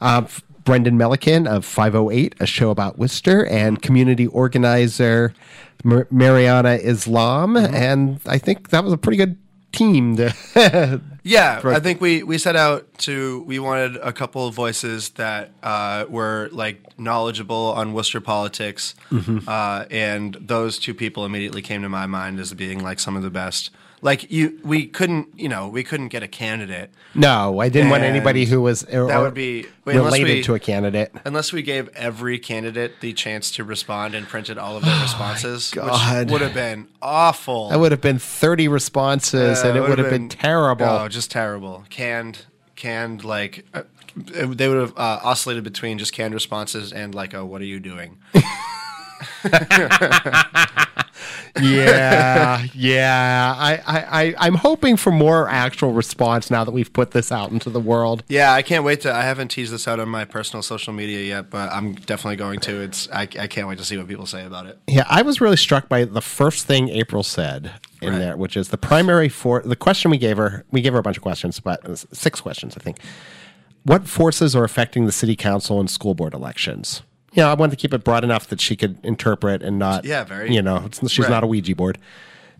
um, 0.00 0.26
Brendan 0.64 0.96
Milliken 0.96 1.46
of 1.46 1.64
508, 1.64 2.34
a 2.40 2.46
show 2.46 2.70
about 2.70 2.98
Worcester, 2.98 3.46
and 3.46 3.80
community 3.82 4.26
organizer 4.26 5.34
Mar- 5.82 6.08
Mariana 6.10 6.74
Islam, 6.74 7.56
and 7.56 8.20
I 8.26 8.38
think 8.38 8.70
that 8.70 8.82
was 8.82 8.92
a 8.92 8.98
pretty 8.98 9.18
good 9.18 9.36
team. 9.72 10.16
To 10.16 10.32
Yeah, 11.24 11.60
I 11.64 11.80
think 11.80 12.00
we 12.00 12.22
we 12.22 12.38
set 12.38 12.54
out 12.54 12.98
to 12.98 13.42
we 13.46 13.58
wanted 13.58 13.96
a 13.96 14.12
couple 14.12 14.46
of 14.46 14.54
voices 14.54 15.10
that 15.10 15.50
uh, 15.62 16.04
were 16.08 16.50
like 16.52 16.98
knowledgeable 16.98 17.72
on 17.76 17.94
Worcester 17.94 18.20
politics, 18.20 18.94
uh, 19.46 19.86
and 19.90 20.34
those 20.40 20.78
two 20.78 20.94
people 20.94 21.24
immediately 21.24 21.62
came 21.62 21.82
to 21.82 21.88
my 21.88 22.06
mind 22.06 22.38
as 22.38 22.52
being 22.52 22.82
like 22.82 23.00
some 23.00 23.16
of 23.16 23.22
the 23.22 23.30
best. 23.30 23.70
Like 24.04 24.30
you, 24.30 24.60
we 24.62 24.86
couldn't, 24.86 25.28
you 25.34 25.48
know, 25.48 25.66
we 25.66 25.82
couldn't 25.82 26.08
get 26.08 26.22
a 26.22 26.28
candidate 26.28 26.90
no, 27.14 27.60
I 27.60 27.68
didn't 27.68 27.90
want 27.90 28.02
And 28.02 28.14
anybody 28.14 28.44
who 28.44 28.60
was 28.60 28.82
or, 28.84 29.06
that 29.06 29.18
would 29.18 29.32
be 29.34 29.66
wait, 29.84 29.96
unless 29.96 30.12
related 30.12 30.34
we- 30.34 30.42
to 30.42 30.54
a 30.54 30.58
candidate. 30.58 31.10
unless 31.24 31.52
we 31.52 31.62
gave 31.62 31.88
every 31.94 32.38
candidate 32.38 33.00
the 33.00 33.12
chance 33.14 33.50
to 33.52 33.64
respond 33.64 34.14
and 34.14 34.28
printed 34.28 34.58
all 34.58 34.76
of 34.76 34.84
their 34.84 35.00
responses, 35.02 35.70
God. 35.70 36.24
which 36.26 36.32
would 36.32 36.40
have 36.42 36.52
been 36.54 36.88
awful. 37.00 37.70
That 37.70 37.78
would 37.78 37.92
have 37.92 38.00
been 38.02 38.18
30 38.18 38.68
responses 38.68 39.62
and 39.62 39.76
it 39.78 39.80
would 39.80 39.98
have 39.98 40.10
been, 40.10 40.28
terrible. 40.28 40.84
Oh, 40.86 41.08
just 41.08 41.30
terrible. 41.30 41.84
Canned, 41.88 42.44
canned. 42.76 43.24
Like 43.24 43.64
uh, 43.72 43.84
they 44.16 44.68
would 44.68 44.76
have 44.78 44.92
uh, 44.98 45.20
oscillated 45.22 45.64
between 45.64 45.96
just 45.98 46.12
canned 46.12 46.34
responses 46.34 46.92
and 46.92 47.14
like, 47.14 47.32
"Oh, 47.32 47.44
what 47.46 47.62
are 47.62 47.64
you 47.64 47.80
doing?" 47.80 48.18
yeah, 51.60 52.64
yeah. 52.74 53.54
I, 53.56 53.74
I, 53.86 54.22
I, 54.22 54.34
I'm 54.38 54.54
hoping 54.54 54.96
for 54.96 55.10
more 55.10 55.48
actual 55.48 55.92
response 55.92 56.50
now 56.50 56.64
that 56.64 56.72
we've 56.72 56.92
put 56.92 57.12
this 57.12 57.30
out 57.30 57.50
into 57.50 57.70
the 57.70 57.80
world. 57.80 58.22
Yeah, 58.28 58.52
I 58.52 58.62
can't 58.62 58.84
wait 58.84 59.00
to. 59.02 59.12
I 59.12 59.22
haven't 59.22 59.48
teased 59.48 59.72
this 59.72 59.86
out 59.86 60.00
on 60.00 60.08
my 60.08 60.24
personal 60.24 60.62
social 60.62 60.92
media 60.92 61.20
yet, 61.20 61.50
but 61.50 61.70
I'm 61.72 61.94
definitely 61.94 62.36
going 62.36 62.60
to. 62.60 62.80
It's. 62.82 63.08
I, 63.12 63.22
I 63.22 63.46
can't 63.46 63.68
wait 63.68 63.78
to 63.78 63.84
see 63.84 63.96
what 63.96 64.08
people 64.08 64.26
say 64.26 64.44
about 64.44 64.66
it. 64.66 64.78
Yeah, 64.86 65.04
I 65.08 65.22
was 65.22 65.40
really 65.40 65.56
struck 65.56 65.88
by 65.88 66.04
the 66.04 66.22
first 66.22 66.66
thing 66.66 66.88
April 66.88 67.22
said 67.22 67.72
in 68.02 68.10
Right. 68.12 68.18
there, 68.18 68.36
which 68.36 68.56
is 68.56 68.68
the 68.68 68.78
primary 68.78 69.28
for 69.28 69.62
the 69.62 69.76
question 69.76 70.10
we 70.10 70.18
gave 70.18 70.36
her. 70.36 70.64
We 70.70 70.80
gave 70.82 70.92
her 70.92 70.98
a 70.98 71.02
bunch 71.02 71.16
of 71.16 71.22
questions, 71.22 71.60
but 71.60 71.98
six 72.14 72.40
questions, 72.40 72.76
I 72.76 72.80
think. 72.80 72.98
What 73.84 74.06
forces 74.08 74.56
are 74.56 74.64
affecting 74.64 75.04
the 75.06 75.12
city 75.12 75.36
council 75.36 75.78
and 75.78 75.90
school 75.90 76.14
board 76.14 76.34
elections? 76.34 77.02
Yeah, 77.34 77.50
I 77.50 77.54
wanted 77.54 77.70
to 77.72 77.76
keep 77.76 77.92
it 77.92 78.04
broad 78.04 78.24
enough 78.24 78.48
that 78.48 78.60
she 78.60 78.76
could 78.76 78.96
interpret 79.04 79.62
and 79.62 79.78
not. 79.78 80.04
Yeah, 80.04 80.24
very- 80.24 80.54
You 80.54 80.62
know, 80.62 80.82
it's, 80.86 80.98
she's 81.10 81.20
Right. 81.24 81.30
not 81.30 81.44
a 81.44 81.46
Ouija 81.46 81.74
board. 81.74 81.98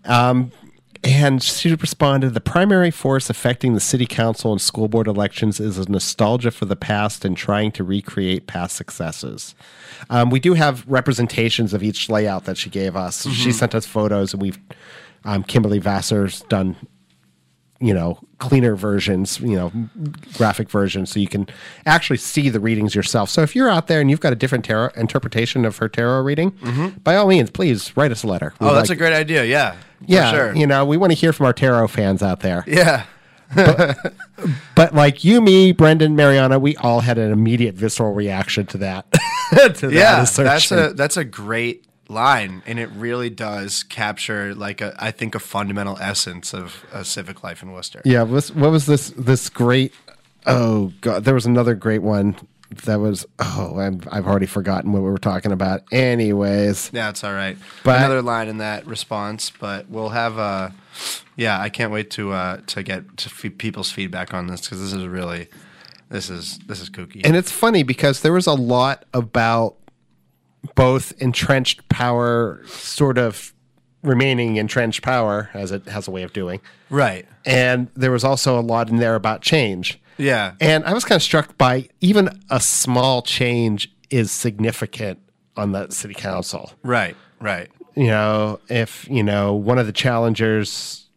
Um, 0.04 0.52
and 1.02 1.42
she 1.42 1.74
responded, 1.74 2.30
the 2.34 2.40
primary 2.40 2.90
force 2.90 3.28
affecting 3.28 3.74
the 3.74 3.80
city 3.80 4.06
council 4.06 4.52
and 4.52 4.60
school 4.60 4.88
board 4.88 5.06
elections 5.06 5.60
is 5.60 5.76
a 5.78 5.90
nostalgia 5.90 6.50
for 6.50 6.64
the 6.64 6.76
past 6.76 7.24
and 7.24 7.36
trying 7.36 7.72
to 7.72 7.84
recreate 7.84 8.46
past 8.46 8.74
successes. 8.76 9.54
Um, 10.10 10.30
we 10.30 10.40
do 10.40 10.54
have 10.54 10.84
representations 10.88 11.74
of 11.74 11.82
each 11.82 12.08
layout 12.08 12.44
that 12.46 12.56
she 12.56 12.70
gave 12.70 12.96
us. 12.96 13.26
She 13.30 13.52
sent 13.52 13.74
us 13.74 13.84
photos, 13.86 14.32
and 14.32 14.40
we've 14.42 14.58
um, 15.26 15.42
Kimberly 15.42 15.78
Vassar's 15.78 16.40
done, 16.48 16.76
you 17.84 17.92
know, 17.92 18.18
cleaner 18.38 18.74
versions, 18.74 19.38
you 19.40 19.56
know, 19.56 19.70
graphic 20.36 20.70
versions, 20.70 21.10
so 21.10 21.20
you 21.20 21.28
can 21.28 21.46
actually 21.84 22.16
see 22.16 22.48
the 22.48 22.60
readings 22.60 22.94
yourself. 22.94 23.28
So 23.28 23.42
if 23.42 23.54
you're 23.54 23.68
out 23.68 23.88
there 23.88 24.00
and 24.00 24.10
you've 24.10 24.20
got 24.20 24.32
a 24.32 24.36
different 24.36 24.64
tarot 24.64 24.90
interpretation 24.96 25.64
of 25.64 25.76
her 25.78 25.88
tarot 25.88 26.22
reading, 26.22 26.52
mm-hmm. 26.52 26.98
by 27.00 27.16
all 27.16 27.26
means, 27.26 27.50
please 27.50 27.94
write 27.96 28.10
us 28.10 28.22
a 28.22 28.26
letter. 28.26 28.54
Oh, 28.60 28.74
that's 28.74 28.90
a 28.90 28.96
great 28.96 29.12
idea. 29.12 29.44
Yeah. 29.44 29.72
for 29.72 29.78
yeah, 30.06 30.30
sure. 30.32 30.56
you 30.56 30.66
know, 30.66 30.86
we 30.86 30.96
want 30.96 31.12
to 31.12 31.18
hear 31.18 31.32
from 31.32 31.44
our 31.46 31.52
tarot 31.52 31.88
fans 31.88 32.22
out 32.22 32.40
there. 32.40 32.64
Yeah. 32.66 33.04
But 34.74 34.94
like 34.94 35.24
you, 35.24 35.40
me, 35.40 35.72
Brendan, 35.72 36.16
Mariana, 36.16 36.58
we 36.58 36.76
all 36.76 37.00
had 37.00 37.18
an 37.18 37.30
immediate 37.30 37.74
visceral 37.74 38.12
reaction 38.12 38.66
to 38.66 38.78
that. 38.78 39.10
to 39.50 39.88
that 39.88 39.92
yeah, 39.92 40.24
that's 40.24 40.72
a 40.72 40.92
that's 40.94 41.16
a 41.16 41.24
great 41.24 41.84
line, 42.14 42.62
and 42.66 42.78
it 42.78 42.88
really 42.96 43.28
does 43.30 43.82
capture 43.82 44.54
like 44.54 44.80
a 44.80 44.94
I 44.98 45.10
think 45.10 45.34
a 45.34 45.38
fundamental 45.40 45.98
essence 46.00 46.54
of 46.54 46.84
a 46.92 47.04
civic 47.04 47.42
life 47.44 47.62
in 47.62 47.72
Worcester. 47.72 48.00
yeah. 48.04 48.22
What, 48.22 48.46
what 48.54 48.70
was 48.70 48.86
this? 48.86 49.10
This 49.16 49.50
great. 49.50 49.92
Oh 50.46 50.92
god, 51.00 51.24
there 51.24 51.34
was 51.34 51.46
another 51.46 51.74
great 51.74 52.02
one 52.02 52.36
that 52.84 52.96
was. 53.00 53.24
Oh, 53.38 53.78
I'm, 53.78 54.00
I've 54.10 54.26
already 54.26 54.46
forgotten 54.46 54.92
what 54.92 55.02
we 55.02 55.10
were 55.10 55.18
talking 55.18 55.52
about. 55.52 55.82
Anyways, 55.92 56.90
Yeah, 56.92 57.10
it's 57.10 57.22
all 57.24 57.32
right. 57.34 57.56
But- 57.82 57.98
Another 57.98 58.22
line 58.22 58.48
in 58.48 58.58
that 58.58 58.86
response, 58.86 59.50
but 59.50 59.88
we'll 59.88 60.10
have 60.10 60.38
uh 60.38 60.70
yeah, 61.36 61.60
I 61.60 61.68
can't 61.68 61.92
wait 61.92 62.10
to 62.12 62.32
uh 62.32 62.60
to 62.68 62.82
get 62.82 63.16
to 63.18 63.28
f- 63.28 63.58
people's 63.58 63.90
feedback 63.90 64.32
on 64.34 64.46
this 64.46 64.60
because 64.62 64.80
this 64.80 64.92
is 64.92 65.06
really 65.06 65.48
this 66.10 66.30
is 66.30 66.58
this 66.66 66.80
is 66.80 66.90
kooky. 66.90 67.22
and 67.24 67.34
it's 67.36 67.50
funny 67.50 67.82
because 67.82 68.20
there 68.22 68.32
was 68.32 68.46
a 68.46 68.52
lot 68.54 69.04
about 69.14 69.76
both 70.74 71.12
entrenched 71.18 71.88
power 71.88 72.62
sort 72.66 73.18
of 73.18 73.52
remaining 74.02 74.56
entrenched 74.56 75.02
power, 75.02 75.50
as 75.54 75.72
it 75.72 75.86
has 75.86 76.06
a 76.06 76.10
way 76.10 76.22
of 76.22 76.32
doing. 76.32 76.60
Right. 76.90 77.26
And 77.46 77.88
there 77.94 78.10
was 78.10 78.22
also 78.24 78.58
a 78.58 78.62
lot 78.62 78.90
in 78.90 78.96
there 78.96 79.14
about 79.14 79.40
change. 79.40 80.00
Yeah. 80.18 80.52
And 80.60 80.84
I 80.84 80.92
was 80.92 81.04
kind 81.04 81.16
of 81.16 81.22
struck 81.22 81.56
by 81.56 81.88
even 82.00 82.40
a 82.50 82.60
small 82.60 83.22
change 83.22 83.90
is 84.10 84.30
significant 84.30 85.18
on 85.56 85.72
the 85.72 85.90
city 85.90 86.14
council. 86.14 86.72
Right. 86.82 87.16
Right. 87.40 87.70
You 87.94 88.08
know, 88.08 88.60
if, 88.68 89.08
you 89.08 89.22
know, 89.22 89.54
one 89.54 89.78
of 89.78 89.86
the 89.86 89.92
challengers 89.92 91.08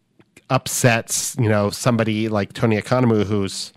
upsets, 0.50 1.36
you 1.38 1.48
know, 1.48 1.70
somebody 1.70 2.28
like 2.28 2.52
Tony 2.54 2.80
Economou, 2.80 3.24
who's, 3.24 3.72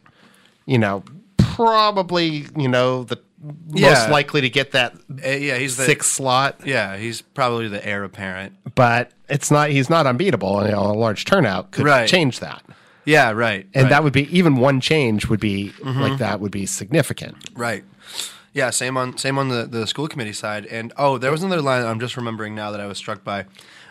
you 0.65 0.77
know, 0.77 1.03
probably, 1.37 2.45
you 2.57 2.67
know, 2.67 3.03
the 3.03 3.17
Yeah. 3.69 3.89
most 3.89 4.09
likely 4.09 4.41
to 4.41 4.49
get 4.49 4.71
that 4.73 4.93
Uh, 4.93 5.29
yeah. 5.29 5.57
He's 5.57 5.77
the 5.77 5.85
sixth 5.85 6.11
slot, 6.11 6.61
Yeah. 6.65 6.97
He's 6.97 7.21
probably 7.21 7.67
the 7.67 7.85
heir 7.85 8.03
apparent. 8.03 8.53
but 8.75 9.11
it's 9.29 9.49
not, 9.49 9.69
he's 9.69 9.89
not 9.89 10.05
unbeatable. 10.05 10.65
You 10.65 10.71
know, 10.73 10.81
a 10.91 10.93
large 10.93 11.25
turnout 11.25 11.71
could 11.71 11.85
Right. 11.85 12.07
change 12.07 12.39
that. 12.39 12.63
Yeah. 13.05 13.31
Right. 13.31 13.67
And 13.73 13.83
right. 13.85 13.89
that 13.89 14.03
would 14.03 14.13
be 14.13 14.27
even 14.35 14.57
one 14.57 14.79
change 14.81 15.27
would 15.27 15.39
be 15.39 15.73
like 15.83 16.19
that 16.19 16.39
would 16.39 16.51
be 16.51 16.65
significant. 16.65 17.35
Right. 17.57 17.83
Yeah, 18.53 18.69
same 18.69 18.97
on 18.97 19.17
same 19.17 19.37
on 19.37 19.47
the, 19.47 19.65
the 19.65 19.87
school 19.87 20.07
committee 20.09 20.33
side. 20.33 20.65
And 20.65 20.91
oh, 20.97 21.17
there 21.17 21.31
was 21.31 21.41
another 21.41 21.61
line 21.61 21.85
I'm 21.85 22.01
just 22.01 22.17
remembering 22.17 22.53
now 22.53 22.69
that 22.71 22.81
I 22.81 22.85
was 22.85 22.97
struck 22.97 23.23
by, 23.23 23.41
uh, 23.41 23.45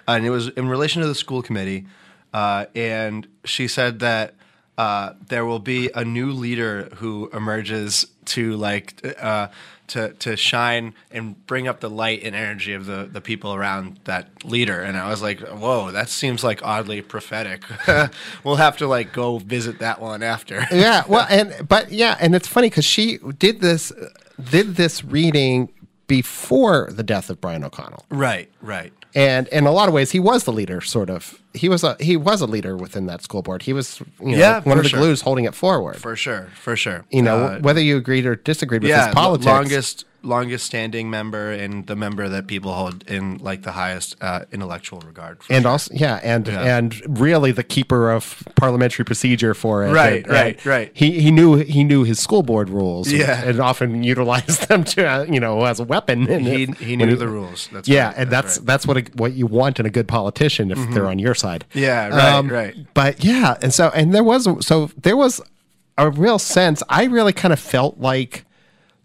and 0.08 0.26
it 0.26 0.30
was 0.30 0.48
in 0.48 0.68
relation 0.68 1.00
to 1.00 1.08
the 1.08 1.14
school 1.14 1.40
committee. 1.42 1.86
Uh, 2.34 2.66
and 2.74 3.26
she 3.44 3.66
said 3.66 4.00
that 4.00 4.34
uh, 4.80 5.12
there 5.28 5.44
will 5.44 5.58
be 5.58 5.90
a 5.94 6.02
new 6.06 6.32
leader 6.32 6.88
who 6.96 7.28
emerges 7.34 8.06
to 8.24 8.56
like 8.56 8.94
uh, 9.22 9.48
to 9.88 10.14
to 10.14 10.38
shine 10.38 10.94
and 11.10 11.46
bring 11.46 11.68
up 11.68 11.80
the 11.80 11.90
light 11.90 12.22
and 12.24 12.34
energy 12.34 12.72
of 12.72 12.86
the 12.86 13.06
the 13.12 13.20
people 13.20 13.52
around 13.52 14.00
that 14.04 14.42
leader. 14.42 14.80
And 14.80 14.96
I 14.96 15.10
was 15.10 15.20
like, 15.20 15.40
whoa, 15.40 15.90
that 15.90 16.08
seems 16.08 16.42
like 16.42 16.64
oddly 16.64 17.02
prophetic. 17.02 17.62
we'll 18.42 18.56
have 18.56 18.78
to 18.78 18.86
like 18.86 19.12
go 19.12 19.36
visit 19.36 19.80
that 19.80 20.00
one 20.00 20.22
after. 20.22 20.66
yeah 20.72 21.02
well 21.06 21.26
and 21.28 21.68
but 21.68 21.92
yeah 21.92 22.16
and 22.18 22.34
it's 22.34 22.48
funny 22.48 22.70
because 22.70 22.86
she 22.86 23.18
did 23.36 23.60
this 23.60 23.92
did 24.50 24.76
this 24.76 25.04
reading 25.04 25.70
before 26.06 26.88
the 26.90 27.02
death 27.02 27.28
of 27.28 27.38
brian 27.40 27.62
o'connell 27.62 28.06
right. 28.10 28.50
Right. 28.62 28.92
And 29.14 29.48
in 29.48 29.66
a 29.66 29.72
lot 29.72 29.88
of 29.88 29.94
ways 29.94 30.10
he 30.12 30.20
was 30.20 30.44
the 30.44 30.52
leader 30.52 30.80
sort 30.80 31.10
of 31.10 31.40
he 31.54 31.68
was 31.68 31.82
a 31.84 31.96
he 32.00 32.16
was 32.16 32.40
a 32.40 32.46
leader 32.46 32.76
within 32.76 33.06
that 33.06 33.22
school 33.22 33.42
board 33.42 33.62
he 33.62 33.72
was 33.72 34.00
you 34.20 34.32
know, 34.32 34.38
Yeah, 34.38 34.60
one 34.62 34.78
of 34.78 34.84
the 34.84 34.90
sure. 34.90 35.00
glues 35.00 35.20
holding 35.22 35.44
it 35.46 35.54
forward 35.54 35.96
For 35.96 36.14
sure. 36.16 36.48
For 36.54 36.76
sure. 36.76 37.04
you 37.10 37.22
know 37.22 37.38
Uh, 37.44 37.58
whether 37.60 37.80
you 37.80 37.96
agreed 37.96 38.24
or 38.26 38.36
disagreed 38.36 38.82
with 38.82 38.90
yeah, 38.90 39.06
his 39.06 39.14
politics 39.14 39.46
longest 39.46 40.04
longest 40.22 40.66
standing 40.66 41.08
member 41.10 41.50
and 41.52 41.86
the 41.86 41.96
member 41.96 42.28
that 42.28 42.46
people 42.46 42.72
hold 42.74 43.02
in 43.08 43.38
like 43.38 43.62
the 43.62 43.72
highest 43.72 44.16
uh, 44.20 44.44
intellectual 44.52 45.00
regard. 45.00 45.42
for 45.42 45.52
and 45.52 45.62
sure. 45.62 45.70
also 45.72 45.94
yeah 45.94 46.20
and 46.22 46.46
Yeah. 46.46 46.76
and 46.76 47.18
really 47.20 47.52
the 47.52 47.62
keeper 47.64 48.10
of 48.10 48.42
parliamentary 48.56 49.04
procedure 49.04 49.54
for 49.54 49.84
it 49.84 49.92
Right, 49.92 50.22
And- 50.24 50.32
right, 50.32 50.56
and 50.56 50.66
right. 50.66 50.90
he 50.94 51.20
he 51.20 51.30
knew 51.30 51.56
he 51.56 51.84
knew 51.84 52.04
his 52.04 52.18
school 52.18 52.42
board 52.42 52.68
rules 52.68 53.10
Yeah. 53.10 53.42
and, 53.44 53.60
often 53.60 54.02
utilized 54.04 54.68
them 54.68 54.84
to 54.84 55.06
uh, 55.06 55.22
you 55.28 55.40
know 55.40 55.64
as 55.64 55.80
a 55.80 55.84
weapon 55.84 56.28
and 56.30 56.46
he 56.46 56.62
it- 56.64 56.78
he 56.78 56.96
knew 56.96 57.16
the 57.16 57.28
rules. 57.28 57.68
That's 57.72 57.88
yeah 57.88 58.06
right, 58.08 58.16
and 58.18 58.30
that's 58.30 58.58
right. 58.58 58.66
that's 58.66 58.86
what 58.86 58.96
a, 58.96 59.02
what 59.14 59.32
you 59.34 59.46
want 59.46 59.80
in 59.80 59.86
a 59.86 59.90
good 59.90 60.08
politician 60.08 60.70
if 60.70 60.78
they're 60.90 61.06
on 61.06 61.18
your 61.18 61.34
side 61.34 61.64
Mm-hmm. 61.70 61.78
Yeah, 61.78 62.08
right, 62.08 62.50
right. 62.50 62.74
but 62.94 63.24
yeah 63.24 63.56
and 63.62 63.72
so 63.72 63.90
and 63.94 64.14
there 64.14 64.24
was 64.24 64.46
so 64.66 64.90
there 65.02 65.16
was 65.16 65.40
a 65.98 66.08
real 66.10 66.38
sense 66.38 66.82
i 66.88 67.04
really 67.04 67.32
kind 67.32 67.52
of 67.52 67.60
felt 67.60 67.98
like 67.98 68.44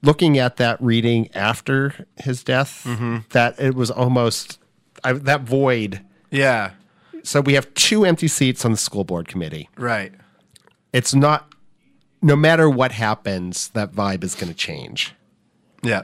looking 0.06 0.38
at 0.38 0.58
that 0.58 0.82
reading 0.82 1.30
after 1.34 2.06
his 2.18 2.44
death 2.44 2.84
Mm-hmm. 2.86 3.18
that 3.32 3.60
it 3.60 3.76
was 3.76 3.90
almost 3.92 4.60
I, 5.04 5.14
that 5.14 5.42
void 5.42 6.02
yeah, 6.32 6.72
so 7.24 7.40
we 7.42 7.54
have 7.54 7.74
two 7.76 8.04
empty 8.06 8.28
seats 8.28 8.66
on 8.66 8.72
the 8.72 8.78
school 8.78 9.04
board 9.04 9.28
committee. 9.28 9.70
right. 9.78 10.12
It's 10.94 11.14
not, 11.14 11.52
no 12.22 12.36
matter 12.36 12.70
what 12.70 12.92
happens, 12.94 13.70
that 13.70 13.92
vibe 13.92 14.24
is 14.24 14.34
going 14.36 14.48
to 14.50 14.54
change. 14.58 15.14
Yeah, 15.84 16.04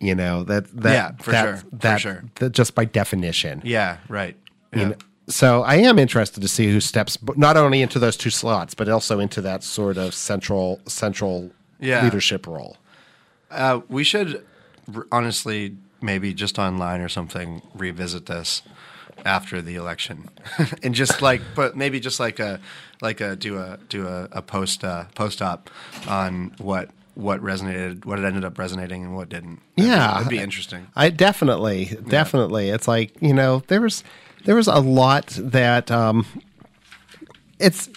You 0.00 0.14
know 0.14 0.42
that 0.44 0.64
that 0.82 0.92
Yeah, 0.92 1.10
for 1.22 1.30
that, 1.32 1.44
sure, 1.44 1.56
for 1.56 1.76
that, 1.76 2.00
sure. 2.00 2.24
that 2.36 2.52
just 2.52 2.74
by 2.74 2.84
definition. 2.84 3.62
yeah, 3.64 3.98
right. 4.08 4.36
You 4.72 4.80
Yeah. 4.80 4.88
know, 4.88 4.96
so 5.28 5.62
I 5.62 5.76
am 5.76 5.98
interested 5.98 6.40
to 6.42 6.48
see 6.48 6.70
who 6.70 6.80
steps 6.80 7.16
not 7.36 7.56
only 7.56 7.80
into 7.80 7.98
those 7.98 8.16
two 8.16 8.30
slots, 8.30 8.74
but 8.74 8.88
also 8.88 9.20
into 9.20 9.40
that 9.40 9.62
sort 9.64 9.96
of 9.96 10.14
central 10.14 10.80
central 10.86 11.50
Yeah. 11.80 12.04
leadership 12.04 12.46
role. 12.46 12.76
Uh, 13.54 13.80
we 13.88 14.04
should 14.04 14.44
honestly 15.10 15.76
maybe 16.00 16.34
just 16.34 16.58
online 16.58 17.00
or 17.00 17.08
something 17.08 17.62
revisit 17.74 18.26
this 18.26 18.62
after 19.24 19.62
the 19.62 19.74
election 19.76 20.28
and 20.82 20.94
just 20.94 21.22
like 21.22 21.40
but 21.54 21.76
maybe 21.76 21.98
just 22.00 22.20
like 22.20 22.38
a 22.38 22.60
like 23.00 23.20
a 23.22 23.36
do 23.36 23.56
a 23.58 23.78
do 23.88 24.06
a, 24.06 24.28
a 24.32 24.42
post 24.42 24.84
uh, 24.84 25.04
post 25.14 25.40
op 25.40 25.70
on 26.06 26.52
what 26.58 26.90
what 27.14 27.40
resonated 27.40 28.04
what 28.04 28.18
it 28.18 28.24
ended 28.24 28.44
up 28.44 28.58
resonating 28.58 29.04
and 29.04 29.16
what 29.16 29.28
didn't 29.30 29.60
That'd 29.76 29.90
Yeah. 29.92 30.12
that'd 30.14 30.28
be 30.28 30.38
interesting 30.38 30.88
I 30.96 31.08
definitely, 31.10 31.96
definitely. 32.08 32.68
It's 32.70 32.88
like 32.88 33.12
you 33.22 33.32
know, 33.32 33.62
there 33.68 33.80
was 33.80 34.04
there 34.44 34.56
was 34.56 34.66
a 34.66 34.80
lot 34.80 35.28
that 35.40 35.90
um, 35.90 36.26
it's 37.58 37.88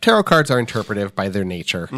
tarot 0.00 0.24
cards 0.24 0.50
are 0.50 0.58
interpretive 0.58 1.14
by 1.14 1.28
their 1.28 1.44
nature. 1.44 1.88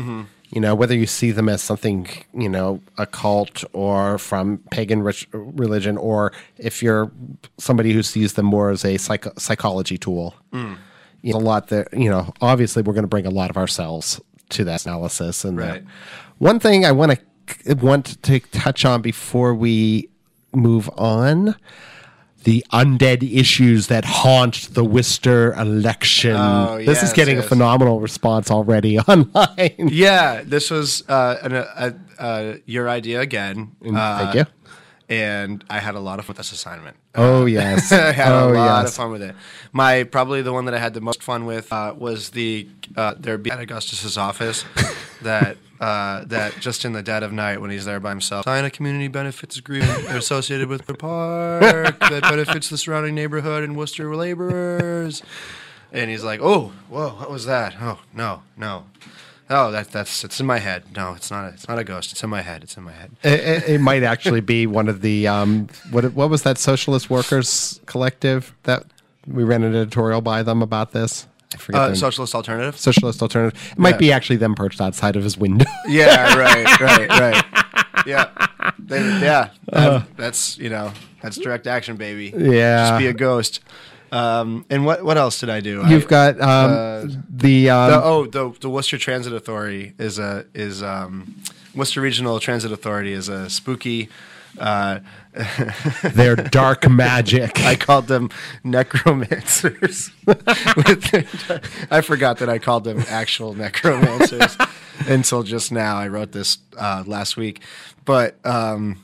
You 0.51 0.61
know, 0.63 0.75
whether 0.75 0.95
you 0.95 1.07
see 1.07 1.31
them 1.31 1.49
as 1.49 1.61
something 1.63 2.09
you 2.33 2.49
know 2.49 2.81
occult 2.97 3.65
or 3.75 4.17
from 4.19 4.59
pagan 4.71 5.03
rich 5.03 5.29
religion, 5.33 5.97
or 5.99 6.33
if 6.57 6.83
you're 6.83 7.11
somebody 7.59 7.93
who 7.93 8.03
sees 8.03 8.33
them 8.33 8.47
more 8.47 8.71
as 8.71 8.85
a 8.85 8.97
psycho- 8.97 9.33
psychology 9.39 9.99
tool. 9.99 10.35
You 11.21 11.33
know, 11.33 11.39
a 11.39 11.41
lot 11.41 11.69
that 11.69 11.89
you 11.93 12.09
know. 12.09 12.33
Obviously, 12.41 12.83
we're 12.83 12.95
going 12.95 13.03
to 13.05 13.09
bring 13.09 13.27
a 13.27 13.31
lot 13.31 13.51
of 13.51 13.57
ourselves 13.57 14.21
to 14.51 14.65
that 14.65 14.87
analysis. 14.87 15.45
And 15.45 15.59
uh, 15.61 15.63
Right. 15.65 15.85
one 16.39 16.59
thing 16.61 16.87
I 16.87 16.93
want 16.93 17.19
to 17.65 17.75
want 17.75 18.23
to 18.23 18.41
touch 18.41 18.85
on 18.85 19.03
before 19.03 19.55
we 19.55 20.09
move 20.55 20.89
on 20.97 21.57
the 22.49 22.65
undead 22.73 23.23
issues 23.31 23.89
that 23.89 24.07
haunt 24.07 24.73
the 24.73 24.83
Worcester 24.83 25.53
election. 25.53 26.35
Oh, 26.35 26.79
this 26.79 27.03
is 27.03 27.11
yes, 27.11 27.13
getting 27.13 27.37
a 27.37 27.43
phenomenal 27.43 28.01
response 28.01 28.51
already 28.51 28.99
online. 29.13 29.77
yeah 29.77 30.41
this 30.47 30.71
was 30.71 31.07
uh, 31.11 31.37
an, 31.43 31.53
uh, 31.53 31.91
uh, 32.19 32.55
your 32.65 32.89
idea 32.89 33.21
again 33.21 33.73
uh, 33.85 34.19
Thank 34.19 34.35
you. 34.35 34.47
And 35.09 35.64
I 35.71 35.79
had 35.79 35.94
a 35.94 36.01
lot 36.01 36.18
of 36.18 36.27
fun 36.27 36.33
with 36.33 36.37
this 36.37 36.53
assignment. 36.53 36.97
Oh 37.14 37.47
yes. 37.47 37.92
I 37.92 38.12
had 38.12 38.33
oh 38.33 38.51
a 38.51 38.53
lot 38.53 38.83
yes. 38.83 38.90
of 38.90 38.97
fun 38.97 39.11
with 39.11 39.23
it. 39.23 39.35
My 39.73 40.05
probably 40.05 40.42
the 40.42 40.53
one 40.53 40.66
that 40.66 40.75
I 40.75 40.79
had 40.79 40.94
the 40.94 41.01
most 41.01 41.23
fun 41.23 41.47
with 41.47 41.73
uh, 41.73 41.94
was 41.97 42.31
the 42.31 42.68
uh, 42.97 43.14
there 43.18 43.38
be 43.38 43.51
at 43.51 43.59
Augustus's 43.59 44.18
office 44.18 44.64
that 45.23 45.57
uh, 45.81 46.25
that 46.25 46.59
just 46.61 46.85
in 46.85 46.92
the 46.92 47.03
dead 47.03 47.23
of 47.23 47.33
night 47.33 47.61
when 47.61 47.71
he's 47.71 47.85
there 47.85 48.01
by 48.01 48.11
himself 48.11 48.44
sign 48.44 48.64
a 48.64 48.71
community 48.71 49.09
benefits 49.09 49.57
agreement 49.57 50.09
associated 50.09 50.68
with 50.68 50.87
the 50.87 50.94
park 50.94 51.99
that 52.01 52.23
benefits 52.23 52.68
the 52.68 52.77
surrounding 52.77 53.14
neighborhood 53.14 53.62
and 53.64 53.77
Worcester 53.77 54.14
laborers. 54.14 55.23
And 55.90 56.11
he's 56.11 56.23
like, 56.23 56.40
"Oh, 56.42 56.73
whoa, 56.90 57.11
what 57.11 57.31
was 57.31 57.47
that? 57.47 57.77
Oh, 57.81 58.01
no, 58.12 58.42
no." 58.59 58.85
Oh, 59.51 59.71
that 59.71 59.91
that's 59.91 60.25
it's 60.25 60.41
in 60.41 60.47
my 60.47 60.59
head. 60.59 60.83
No, 60.95 61.15
it's 61.15 61.31
not. 61.31 61.45
A, 61.47 61.49
it's 61.49 61.67
not 61.69 61.79
a 61.79 61.85
ghost. 61.85 62.13
It's 62.13 62.23
in 62.23 62.29
my 62.31 62.43
head. 62.43 62.63
It's 62.63 62.77
in 62.77 62.83
my 62.85 62.93
head. 62.93 63.11
It, 63.23 63.41
it, 63.41 63.69
it 63.69 63.79
might 63.81 64.03
actually 64.03 64.41
be 64.43 64.67
one 64.67 64.89
of 64.89 65.01
the 65.01 65.27
um, 65.27 65.69
what 65.91 66.05
what 66.15 66.29
was 66.29 66.43
that 66.43 66.59
socialist 66.59 67.09
workers 67.09 67.81
collective 67.87 68.55
that 68.65 68.85
we 69.27 69.45
ran 69.45 69.63
an 69.63 69.75
editorial 69.75 70.21
by 70.21 70.43
them 70.43 70.61
about 70.63 70.93
this. 70.93 71.27
I 71.55 71.57
forget 71.57 71.81
Uh, 71.81 71.95
socialist 71.95 72.35
alternative. 72.35 72.77
socialist 72.79 73.23
alternative. 73.23 73.59
It 73.73 73.79
might 73.79 73.99
be 73.99 74.13
actually 74.13 74.37
them 74.37 74.55
perched 74.55 74.83
outside 74.83 75.17
of 75.17 75.25
his 75.25 75.39
window. 75.39 75.65
Yeah, 75.89 76.35
right, 76.37 76.81
right, 76.81 77.09
right. 77.09 77.45
Yeah, 78.07 78.27
They- 78.79 79.01
yeah. 79.21 79.49
that- 79.73 80.17
that's 80.17 80.59
you 80.59 80.69
know 80.69 80.93
that's 81.23 81.37
direct 81.39 81.67
action, 81.67 81.97
baby. 81.97 82.35
Yeah. 82.37 82.91
just 82.91 82.99
be 82.99 83.07
a 83.07 83.13
ghost. 83.15 83.61
Um, 84.11 84.64
and 84.71 84.85
what 84.87 85.05
what 85.05 85.18
else 85.18 85.40
did 85.40 85.51
I 85.51 85.61
do? 85.61 85.83
You've 85.87 86.07
I, 86.07 86.09
got 86.09 86.40
um, 86.40 86.71
uh, 86.71 87.01
the, 87.29 87.71
um, 87.71 87.90
the, 87.90 88.03
oh 88.03 88.27
the 88.27 88.57
the 88.61 88.71
Worcester 88.71 88.99
Transit 88.99 89.33
Authority 89.33 89.94
is 89.99 90.18
a 90.18 90.47
is 90.55 90.83
um, 90.83 91.35
Worcester 91.75 92.01
Regional 92.01 92.40
Transit 92.40 92.73
Authority 92.73 93.12
is 93.12 93.29
a 93.29 93.51
spooky. 93.51 94.09
Uh, 94.59 95.01
their 96.03 96.35
dark 96.35 96.88
magic. 96.90 97.61
I 97.61 97.77
called 97.77 98.09
them 98.09 98.31
necromancers. 98.64 100.11
I 100.27 102.01
forgot 102.01 102.38
that 102.38 102.49
I 102.49 102.59
called 102.59 102.83
them 102.83 103.05
actual 103.09 103.55
necromancers 103.55 104.57
until 105.07 105.44
just 105.44 105.71
now. 105.71 105.97
I 105.97 106.09
wrote 106.09 106.33
this 106.33 106.59
uh, 106.77 107.05
last 107.07 107.37
week, 107.37 107.61
but 108.05 108.44
um, 108.44 108.99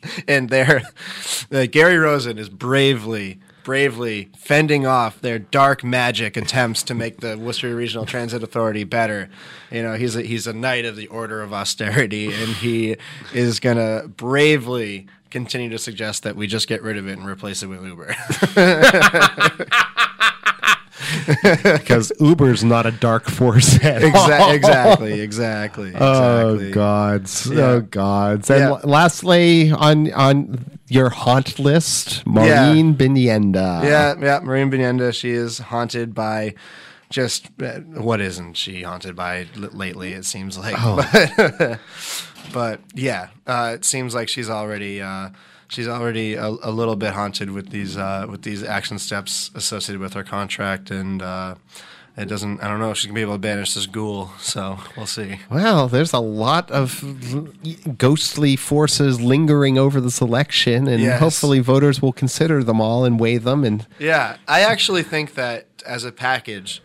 and 0.28 0.50
there, 0.50 0.82
uh, 1.52 1.66
Gary 1.66 1.98
Rosen 1.98 2.38
is 2.38 2.48
bravely. 2.48 3.40
Bravely 3.64 4.30
fending 4.36 4.86
off 4.86 5.20
their 5.20 5.40
dark 5.40 5.82
magic 5.82 6.36
attempts 6.36 6.84
to 6.84 6.94
make 6.94 7.18
the 7.18 7.36
Worcester 7.36 7.74
Regional 7.74 8.06
Transit 8.06 8.44
Authority 8.44 8.84
better. 8.84 9.28
You 9.72 9.82
know, 9.82 9.94
he's 9.94 10.14
a, 10.14 10.22
he's 10.22 10.46
a 10.46 10.52
knight 10.52 10.84
of 10.84 10.94
the 10.94 11.08
Order 11.08 11.42
of 11.42 11.52
Austerity, 11.52 12.26
and 12.26 12.48
he 12.48 12.96
is 13.34 13.58
gonna 13.58 14.06
bravely 14.06 15.08
continue 15.30 15.68
to 15.70 15.78
suggest 15.78 16.22
that 16.22 16.36
we 16.36 16.46
just 16.46 16.68
get 16.68 16.80
rid 16.80 16.96
of 16.96 17.08
it 17.08 17.18
and 17.18 17.26
replace 17.26 17.64
it 17.64 17.66
with 17.66 17.84
Uber. 17.84 18.14
because 21.42 22.12
Uber's 22.20 22.62
not 22.64 22.86
a 22.86 22.90
dark 22.92 23.24
force 23.28 23.82
at 23.84 24.02
all. 24.04 24.10
Exa- 24.10 24.54
exactly, 24.54 25.20
exactly, 25.28 25.92
Oh 25.94 26.54
exactly. 26.54 26.70
gods! 26.72 27.46
Yeah. 27.46 27.60
Oh 27.62 27.80
gods! 27.80 28.50
And 28.50 28.60
Yeah. 28.60 28.68
l- 28.68 28.80
lastly, 28.84 29.70
on 29.70 30.12
on 30.12 30.78
your 30.88 31.10
haunt 31.10 31.58
list, 31.58 32.24
Maureen 32.26 32.94
Binienda. 32.94 33.82
Yeah, 33.84 34.14
yeah. 34.20 34.40
Maureen 34.42 34.70
Binienda, 34.70 35.12
she 35.14 35.30
is 35.30 35.58
haunted 35.58 36.14
by 36.14 36.54
just 37.10 37.46
uh, 37.62 37.78
what 37.80 38.20
isn't 38.20 38.54
she 38.56 38.82
haunted 38.82 39.14
by 39.16 39.46
lately? 39.56 40.12
It 40.12 40.24
seems 40.24 40.56
like, 40.58 40.76
but, 41.56 41.80
but 42.52 42.80
yeah, 42.94 43.28
uh, 43.46 43.72
it 43.74 43.84
seems 43.84 44.14
like 44.14 44.28
she's 44.28 44.50
already 44.50 45.00
uh, 45.02 45.30
she's 45.68 45.88
already 45.88 46.34
a, 46.34 46.46
a 46.46 46.70
little 46.70 46.96
bit 46.96 47.12
haunted 47.14 47.50
with 47.50 47.70
these 47.70 47.96
uh, 47.96 48.26
with 48.28 48.42
these 48.42 48.62
action 48.62 48.98
steps 48.98 49.50
associated 49.54 50.00
with 50.00 50.14
her 50.14 50.24
contract, 50.24 50.90
and 50.90 51.22
uh, 51.22 51.54
it 52.16 52.26
doesn't. 52.26 52.62
I 52.62 52.68
don't 52.68 52.78
know 52.80 52.90
if 52.90 52.96
she's 52.98 53.06
gonna 53.06 53.14
be 53.14 53.20
able 53.22 53.34
to 53.34 53.38
banish 53.38 53.74
this 53.74 53.86
ghoul. 53.86 54.30
So 54.40 54.78
we'll 54.96 55.06
see. 55.06 55.40
Well, 55.50 55.88
there's 55.88 56.12
a 56.12 56.18
lot 56.20 56.70
of 56.70 57.02
ghostly 57.98 58.56
forces 58.56 59.20
lingering 59.20 59.78
over 59.78 60.00
this 60.00 60.20
election, 60.20 60.86
and 60.88 61.02
Yes. 61.02 61.20
hopefully 61.20 61.60
voters 61.60 62.00
will 62.00 62.12
consider 62.12 62.62
them 62.64 62.80
all 62.80 63.04
and 63.04 63.18
weigh 63.20 63.38
them. 63.38 63.64
And 63.64 63.86
Yeah, 63.98 64.36
I 64.48 64.60
actually 64.60 65.02
think 65.02 65.34
that 65.34 65.66
as 65.86 66.04
a 66.04 66.12
package, 66.12 66.82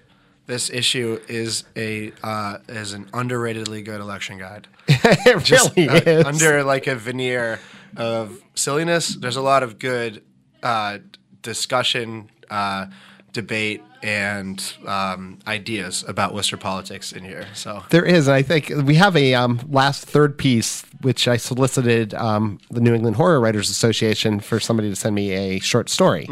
this 0.48 0.70
issue 0.70 1.20
is 1.28 1.63
a 1.76 2.12
uh, 2.24 2.58
is 2.67 2.94
an 2.94 3.06
underratedly 3.13 3.84
good 3.86 4.02
election 4.02 4.38
guide. 4.38 4.67
it 4.88 5.44
Just, 5.44 5.76
really 5.78 5.88
uh, 5.89 6.02
is. 6.20 6.26
under 6.26 6.63
like 6.63 6.88
a 6.88 6.96
veneer 6.96 7.60
of 7.97 8.41
silliness. 8.56 9.15
There's 9.15 9.36
a 9.36 9.41
lot 9.41 9.63
of 9.63 9.80
good 9.80 10.23
uh, 10.63 10.99
discussion, 11.41 12.30
uh, 12.49 12.88
debate, 13.34 13.82
and 14.04 14.73
um, 14.88 15.38
ideas 15.45 16.04
about 16.08 16.34
Worcester 16.34 16.58
politics 16.58 17.12
in 17.12 17.23
here. 17.23 17.47
So 17.54 17.84
There 17.91 18.04
is, 18.04 18.27
and 18.27 18.36
I 18.36 18.41
think 18.41 18.71
we 18.84 18.95
have 18.95 19.15
a 19.15 19.36
um, 19.36 19.60
last 19.69 20.06
third 20.06 20.38
piece, 20.38 20.84
which 21.01 21.27
I 21.27 21.38
solicited 21.38 22.13
um, 22.15 22.60
the 22.71 22.82
New 22.82 22.93
England 22.95 23.15
Horror 23.17 23.39
Writers 23.39 23.69
Association 23.69 24.39
for 24.39 24.60
somebody 24.60 24.89
to 24.89 24.95
send 24.95 25.13
me 25.15 25.32
a 25.32 25.60
short 25.60 25.88
story. 25.89 26.27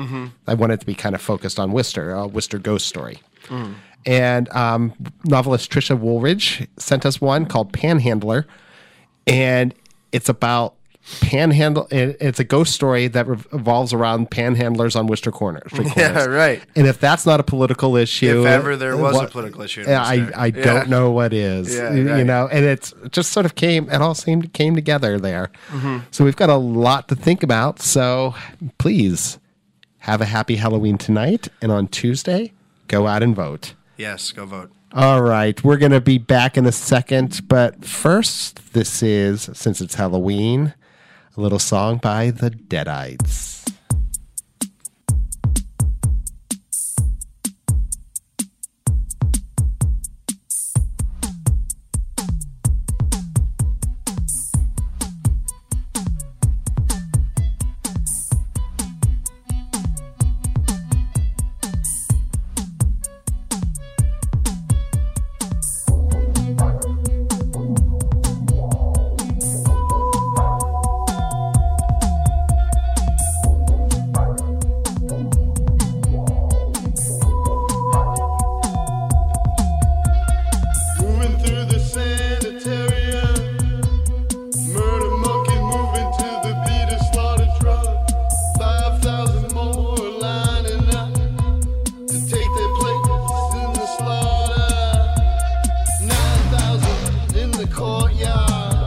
I 0.48 0.56
wanted 0.56 0.76
it 0.76 0.80
to 0.82 0.86
be 0.88 0.96
kind 0.96 1.14
of 1.14 1.22
focused 1.22 1.60
on 1.60 1.72
Worcester, 1.72 2.12
a 2.12 2.28
Worcester 2.28 2.58
ghost 2.58 2.88
story. 2.88 3.20
And 4.06 4.50
um, 4.50 4.94
novelist 5.26 5.72
Trisha 5.72 6.00
Wooldridge 6.00 6.68
sent 6.78 7.06
us 7.06 7.20
one 7.22 7.46
called 7.46 7.72
Panhandler, 7.74 8.48
and 9.28 9.76
it's 10.12 10.30
about 10.30 10.74
panhandle. 11.22 11.88
it- 11.92 12.18
It's 12.20 12.40
a 12.40 12.44
ghost 12.44 12.74
story 12.74 13.08
that 13.08 13.28
revolves 13.28 13.94
around 13.94 14.30
panhandlers 14.30 14.96
on 14.96 15.08
Worcester 15.08 15.32
corners. 15.42 15.72
Yeah, 15.96 16.26
right. 16.26 16.62
And 16.76 16.88
if 16.88 17.00
that's 17.00 17.26
not 17.26 17.40
a 17.40 17.44
political 17.44 17.96
issue, 17.96 18.42
If 18.42 18.46
ever 18.46 18.76
there 18.76 18.96
was 18.98 19.20
a 19.20 19.28
political 19.28 19.62
issue 19.62 19.84
I 19.88 20.30
I 20.36 20.46
Yeah. 20.48 20.64
don't 20.64 20.90
know 20.90 21.12
what 21.12 21.34
is. 21.34 21.74
Yeah, 21.76 21.94
you 21.94 22.10
right. 22.10 22.26
know, 22.26 22.48
and 22.52 22.66
it's 22.66 22.94
just 23.12 23.32
sort 23.32 23.46
of 23.46 23.56
came. 23.56 23.90
It 23.90 24.02
all 24.02 24.16
seemed 24.16 24.54
came 24.54 24.76
together 24.76 25.20
there. 25.20 25.50
Mm-hmm. 25.72 25.98
So 26.12 26.24
we've 26.26 26.36
got 26.36 26.50
a 26.50 26.56
lot 26.58 27.08
to 27.10 27.16
think 27.16 27.44
about. 27.44 27.82
So 27.82 28.36
please 28.78 29.40
have 30.00 30.22
a 30.22 30.26
happy 30.26 30.56
Halloween 30.56 30.98
tonight, 30.98 31.48
and 31.62 31.72
on 31.72 31.88
Tuesday, 31.88 32.54
go 32.88 33.06
out 33.08 33.22
and 33.24 33.36
vote. 33.36 33.74
yes, 33.98 34.32
go 34.32 34.46
vote. 34.46 34.72
All 34.94 35.22
right, 35.22 35.62
we're 35.64 35.78
going 35.78 35.92
to 35.92 36.02
be 36.02 36.18
back 36.18 36.58
in 36.58 36.66
a 36.66 36.72
second, 36.72 37.42
but 37.48 37.86
first, 37.86 38.74
this 38.74 39.04
is 39.04 39.48
since 39.54 39.82
it's 39.82 39.94
Halloween, 39.96 40.74
a 41.38 41.42
little 41.42 41.60
song 41.60 41.98
by 41.98 42.32
the 42.32 42.50
Deadites. 42.50 43.59
courtyard. 97.70 98.79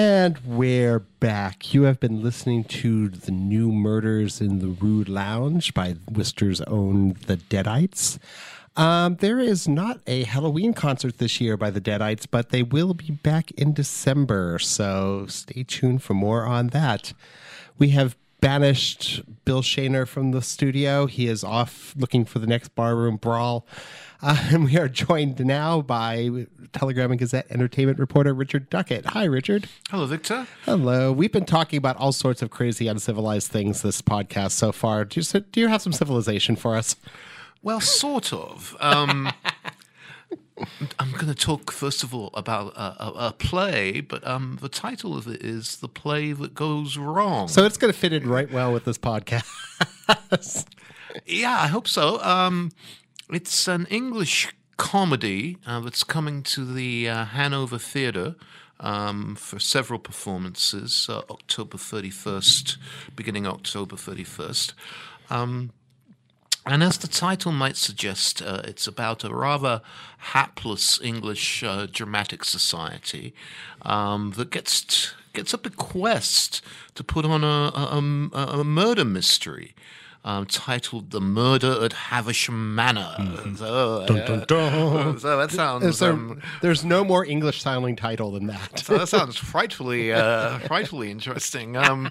And 0.00 0.38
we're 0.44 1.00
back. 1.00 1.74
You 1.74 1.82
have 1.82 1.98
been 1.98 2.22
listening 2.22 2.62
to 2.62 3.08
the 3.08 3.32
new 3.32 3.72
Murders 3.72 4.40
in 4.40 4.60
the 4.60 4.68
Rue 4.68 5.02
Lounge 5.02 5.74
by 5.74 5.96
Worcester's 6.08 6.60
own 6.60 7.16
The 7.26 7.36
Deadites. 7.36 8.20
Um, 8.76 9.16
there 9.16 9.40
is 9.40 9.66
not 9.66 9.98
a 10.06 10.22
Halloween 10.22 10.72
concert 10.72 11.18
this 11.18 11.40
year 11.40 11.56
by 11.56 11.70
the 11.70 11.80
Deadites, 11.80 12.28
but 12.30 12.50
they 12.50 12.62
will 12.62 12.94
be 12.94 13.10
back 13.10 13.50
in 13.56 13.72
December. 13.72 14.60
So 14.60 15.26
stay 15.26 15.64
tuned 15.64 16.04
for 16.04 16.14
more 16.14 16.46
on 16.46 16.68
that. 16.68 17.12
We 17.76 17.88
have 17.88 18.16
banished 18.40 19.22
Bill 19.44 19.62
Shaner 19.62 20.06
from 20.06 20.30
the 20.30 20.42
studio. 20.42 21.06
He 21.06 21.26
is 21.26 21.42
off 21.42 21.92
looking 21.98 22.24
for 22.24 22.38
the 22.38 22.46
next 22.46 22.72
barroom 22.76 23.16
brawl. 23.16 23.66
Uh, 24.20 24.36
and 24.52 24.64
we 24.64 24.76
are 24.76 24.88
joined 24.88 25.44
now 25.44 25.80
by 25.80 26.46
Telegram 26.72 27.10
and 27.10 27.18
Gazette 27.20 27.46
entertainment 27.50 27.98
reporter 27.98 28.34
Richard 28.34 28.68
Duckett. 28.70 29.06
Hi, 29.06 29.24
Richard. 29.24 29.68
Hello, 29.90 30.06
Victor. 30.06 30.46
Hello. 30.64 31.12
We've 31.12 31.32
been 31.32 31.44
talking 31.44 31.78
about 31.78 31.96
all 31.96 32.12
sorts 32.12 32.42
of 32.42 32.50
crazy, 32.50 32.88
uncivilized 32.88 33.50
things 33.50 33.82
this 33.82 34.02
podcast 34.02 34.52
so 34.52 34.72
far. 34.72 35.04
Do 35.04 35.20
you, 35.20 35.40
do 35.40 35.60
you 35.60 35.68
have 35.68 35.82
some 35.82 35.92
civilization 35.92 36.56
for 36.56 36.76
us? 36.76 36.96
Well, 37.62 37.80
sort 37.80 38.32
of. 38.32 38.76
Um, 38.80 39.30
I'm 40.98 41.12
going 41.12 41.26
to 41.26 41.34
talk 41.34 41.70
first 41.70 42.02
of 42.02 42.12
all 42.12 42.30
about 42.34 42.74
a, 42.74 43.04
a, 43.04 43.12
a 43.28 43.32
play, 43.32 44.00
but 44.00 44.26
um, 44.26 44.58
the 44.60 44.68
title 44.68 45.16
of 45.16 45.28
it 45.28 45.42
is 45.42 45.76
"The 45.76 45.88
Play 45.88 46.32
That 46.32 46.54
Goes 46.54 46.96
Wrong." 46.96 47.46
So 47.46 47.64
it's 47.64 47.76
going 47.76 47.92
to 47.92 47.98
fit 47.98 48.12
in 48.12 48.28
right 48.28 48.50
well 48.50 48.72
with 48.72 48.84
this 48.84 48.98
podcast. 48.98 49.44
yeah, 51.26 51.60
I 51.60 51.68
hope 51.68 51.86
so. 51.86 52.20
Um, 52.22 52.72
it's 53.30 53.68
an 53.68 53.86
English 53.90 54.54
comedy 54.76 55.58
uh, 55.66 55.80
that's 55.80 56.04
coming 56.04 56.42
to 56.42 56.64
the 56.64 57.08
uh, 57.08 57.24
Hanover 57.26 57.78
Theatre 57.78 58.36
um, 58.80 59.34
for 59.34 59.58
several 59.58 59.98
performances, 59.98 61.06
uh, 61.10 61.22
October 61.30 61.76
31st, 61.76 62.76
beginning 63.14 63.46
October 63.46 63.96
31st. 63.96 64.72
Um, 65.30 65.72
and 66.64 66.82
as 66.82 66.98
the 66.98 67.08
title 67.08 67.52
might 67.52 67.76
suggest, 67.76 68.42
uh, 68.42 68.62
it's 68.64 68.86
about 68.86 69.24
a 69.24 69.34
rather 69.34 69.80
hapless 70.18 71.00
English 71.02 71.62
uh, 71.62 71.86
dramatic 71.90 72.44
society 72.44 73.34
um, 73.82 74.32
that 74.36 74.50
gets 74.50 74.82
t- 74.82 75.14
gets 75.32 75.54
a 75.54 75.58
bequest 75.58 76.62
to 76.94 77.04
put 77.04 77.24
on 77.24 77.44
a, 77.44 77.46
a, 77.46 78.38
a, 78.38 78.60
a 78.60 78.64
murder 78.64 79.04
mystery. 79.04 79.74
Um, 80.24 80.44
titled 80.46 81.10
"The 81.10 81.20
Murder 81.20 81.84
at 81.84 81.92
Haversham 81.92 82.74
Manor." 82.74 83.14
So, 83.56 84.04
Dun, 84.06 84.26
dun, 84.26 84.44
dun. 84.46 85.18
so 85.24 85.38
that 85.38 85.50
sounds 85.50 86.02
um, 86.02 86.42
there's 86.60 86.84
no 86.84 87.02
more 87.04 87.24
English 87.24 87.62
sounding 87.62 87.96
title 87.96 88.32
than 88.32 88.46
that. 88.48 88.80
so 88.80 88.98
that 88.98 89.08
sounds 89.08 89.36
frightfully, 89.38 90.12
uh, 90.12 90.58
frightfully 90.66 91.10
interesting. 91.10 91.76
Um, 91.76 92.10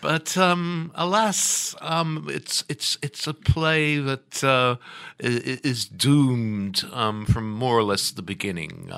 but 0.00 0.36
um, 0.36 0.92
alas, 0.94 1.74
um, 1.80 2.26
it's 2.30 2.62
it's 2.68 2.98
it's 3.02 3.26
a 3.26 3.34
play 3.34 3.98
that 3.98 4.44
uh, 4.44 4.76
is 5.18 5.86
doomed 5.86 6.84
um, 6.92 7.24
from 7.26 7.50
more 7.50 7.76
or 7.76 7.82
less 7.84 8.10
the 8.12 8.22
beginning. 8.22 8.90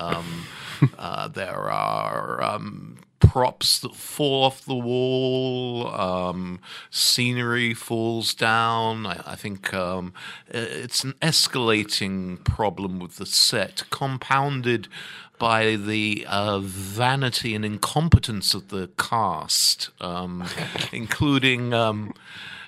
Uh, 0.97 1.27
there 1.27 1.69
are. 1.69 2.41
Um, 2.41 2.97
Props 3.19 3.79
that 3.81 3.95
fall 3.95 4.45
off 4.45 4.63
the 4.63 4.73
wall, 4.73 5.87
um, 5.87 6.61
scenery 6.89 7.73
falls 7.73 8.33
down. 8.33 9.05
I, 9.05 9.21
I 9.25 9.35
think 9.35 9.73
um, 9.73 10.13
it's 10.47 11.03
an 11.03 11.13
escalating 11.21 12.43
problem 12.45 12.97
with 12.97 13.17
the 13.17 13.25
set, 13.25 13.83
compounded 13.89 14.87
by 15.37 15.75
the 15.75 16.25
uh, 16.29 16.59
vanity 16.59 17.55
and 17.55 17.65
incompetence 17.65 18.53
of 18.53 18.69
the 18.69 18.89
cast, 18.97 19.89
um, 19.99 20.45
including 20.91 21.73
um, 21.73 22.13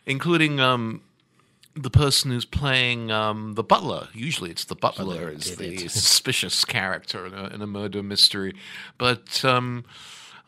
including 0.05 0.59
um, 0.59 1.01
the 1.75 1.89
person 1.89 2.31
who's 2.31 2.45
playing 2.45 3.11
um, 3.11 3.53
the 3.53 3.63
butler. 3.63 4.09
Usually, 4.13 4.51
it's 4.51 4.65
the 4.65 4.75
butler 4.75 5.29
is 5.29 5.55
the 5.55 5.77
suspicious 5.87 6.65
character 6.65 7.25
in 7.25 7.33
a, 7.33 7.47
in 7.47 7.61
a 7.61 7.67
murder 7.67 8.03
mystery, 8.03 8.53
but. 8.97 9.43
Um, 9.45 9.85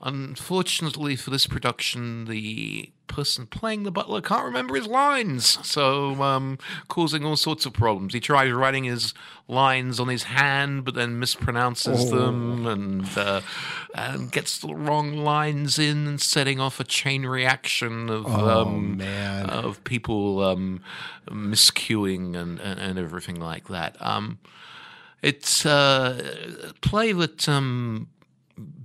Unfortunately 0.05 1.15
for 1.15 1.29
this 1.29 1.47
production, 1.47 2.25
the 2.25 2.91
person 3.13 3.45
playing 3.45 3.83
the 3.83 3.91
butler 3.91 4.21
can't 4.21 4.43
remember 4.43 4.75
his 4.75 4.87
lines, 4.87 5.59
so 5.65 6.21
um, 6.23 6.57
causing 6.87 7.23
all 7.23 7.35
sorts 7.35 7.65
of 7.65 7.73
problems. 7.73 8.13
He 8.13 8.19
tries 8.19 8.51
writing 8.51 8.85
his 8.85 9.13
lines 9.47 9.99
on 9.99 10.07
his 10.07 10.23
hand, 10.23 10.83
but 10.83 10.95
then 10.95 11.19
mispronounces 11.19 12.09
them 12.09 12.65
and, 12.65 13.17
uh, 13.17 13.41
and 13.93 14.31
gets 14.31 14.57
the 14.57 14.73
wrong 14.73 15.13
lines 15.13 15.77
in, 15.77 16.07
and 16.07 16.19
setting 16.19 16.59
off 16.59 16.79
a 16.79 16.83
chain 16.83 17.25
reaction 17.25 18.09
of 18.09 18.25
um, 18.25 18.97
man. 18.97 19.47
of 19.49 19.83
people 19.83 20.43
um, 20.43 20.81
miscuing 21.29 22.35
and, 22.35 22.59
and, 22.59 22.79
and 22.79 22.97
everything 22.97 23.39
like 23.39 23.67
that. 23.67 23.95
Um, 24.01 24.39
it's 25.21 25.65
uh, 25.65 26.67
a 26.69 26.73
play 26.81 27.13
that 27.13 27.47
um, 27.47 28.09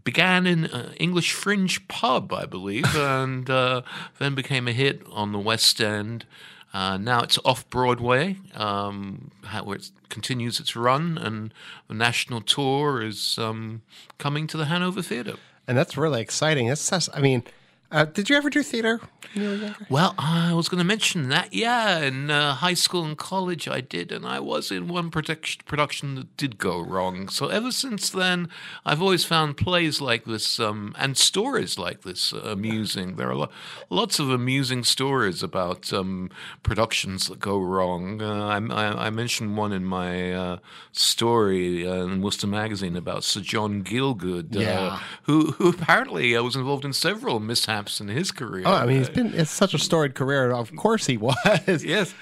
began 0.09 0.47
in 0.47 0.64
uh, 0.64 0.90
English 0.99 1.33
fringe 1.33 1.87
pub, 1.87 2.33
I 2.33 2.47
believe, 2.47 2.97
and 2.97 3.51
uh, 3.51 3.83
then 4.18 4.35
became 4.35 4.66
a 4.66 4.73
hit 4.73 5.03
on 5.12 5.33
the 5.33 5.38
West 5.38 5.83
End. 5.83 6.25
Uh, 6.73 6.97
now 6.97 7.21
it's 7.21 7.38
off 7.44 7.68
Broadway, 7.68 8.38
um, 8.55 9.31
how, 9.44 9.64
where 9.64 9.77
it 9.77 9.90
continues 10.09 10.61
its 10.61 10.75
run, 10.75 11.18
and 11.18 11.53
the 11.88 11.94
national 11.94 12.40
tour 12.40 13.03
is 13.03 13.37
um, 13.38 13.83
coming 14.16 14.47
to 14.47 14.57
the 14.57 14.64
Hanover 14.64 15.03
Theatre. 15.03 15.37
and 15.66 15.77
that's 15.77 15.99
really 15.99 16.23
exciting. 16.23 16.68
That's 16.68 17.11
I 17.12 17.21
mean, 17.21 17.42
uh, 17.90 18.05
did 18.05 18.29
you 18.29 18.37
ever 18.37 18.51
do 18.51 18.62
theater? 18.62 19.01
when 19.35 19.44
you 19.44 19.51
were 19.51 19.55
younger? 19.57 19.87
Well, 19.90 20.14
I 20.18 20.53
was 20.55 20.68
going 20.68 20.79
to 20.79 20.85
mention 20.85 21.29
that. 21.31 21.53
Yeah, 21.53 21.98
in 22.01 22.31
uh, 22.31 22.55
high 22.55 22.74
school 22.74 23.05
and 23.05 23.16
college, 23.16 23.66
I 23.68 23.81
did, 23.81 24.11
and 24.12 24.24
I 24.27 24.40
was 24.40 24.70
in 24.70 24.88
one 24.88 25.11
production 25.11 25.62
production 25.66 26.14
that 26.16 26.37
did 26.37 26.59
go 26.59 26.81
wrong. 26.81 27.29
So 27.29 27.48
ever 27.48 27.70
since 27.72 28.11
then, 28.11 28.48
I've 28.85 29.01
always 29.03 29.24
found 29.24 29.57
plays 29.57 30.01
like 30.01 30.24
this 30.24 30.59
um, 30.61 30.94
and 30.98 31.16
stories 31.16 31.79
like 31.79 32.03
this 32.03 32.33
uh, 32.33 32.38
amusing. 32.44 33.16
There 33.16 33.31
are 33.31 33.35
lo- 33.37 33.51
lots 33.90 34.18
of 34.18 34.29
amusing 34.31 34.85
stories 34.85 35.42
about 35.42 35.92
um, 35.92 36.31
productions 36.62 37.29
that 37.29 37.38
go 37.40 37.59
wrong. 37.59 38.20
Uh, 38.22 38.46
I, 38.46 38.57
I, 38.59 39.07
I 39.07 39.11
mentioned 39.11 39.57
one 39.57 39.72
in 39.72 39.85
my 39.85 40.33
uh, 40.33 40.57
story 40.92 41.87
uh, 41.87 41.94
in 42.05 42.20
Worcester 42.22 42.46
Magazine 42.46 42.96
about 42.96 43.24
Sir 43.24 43.40
John 43.40 43.83
Gielgud, 43.83 44.57
uh, 44.57 44.61
Yeah. 44.61 45.01
who 45.22 45.53
who 45.53 45.68
apparently 45.70 46.37
uh, 46.37 46.42
was 46.42 46.57
involved 46.57 46.85
in 46.85 46.92
several 46.92 47.40
mishaps 47.40 47.78
in 48.01 48.09
his 48.09 48.31
career. 48.33 48.64
Oh, 48.67 48.73
I 48.73 48.87
mean, 48.87 48.99
he's 48.99 49.09
Uh, 49.09 49.12
been 49.12 49.35
it's 49.35 49.51
such 49.51 49.75
a 49.75 49.79
storied 49.79 50.14
career. 50.14 50.51
Of 50.53 50.75
course 50.77 51.07
he 51.07 51.17
was. 51.17 51.37
yes. 51.85 52.14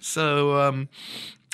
So, 0.00 0.58
um, 0.60 0.88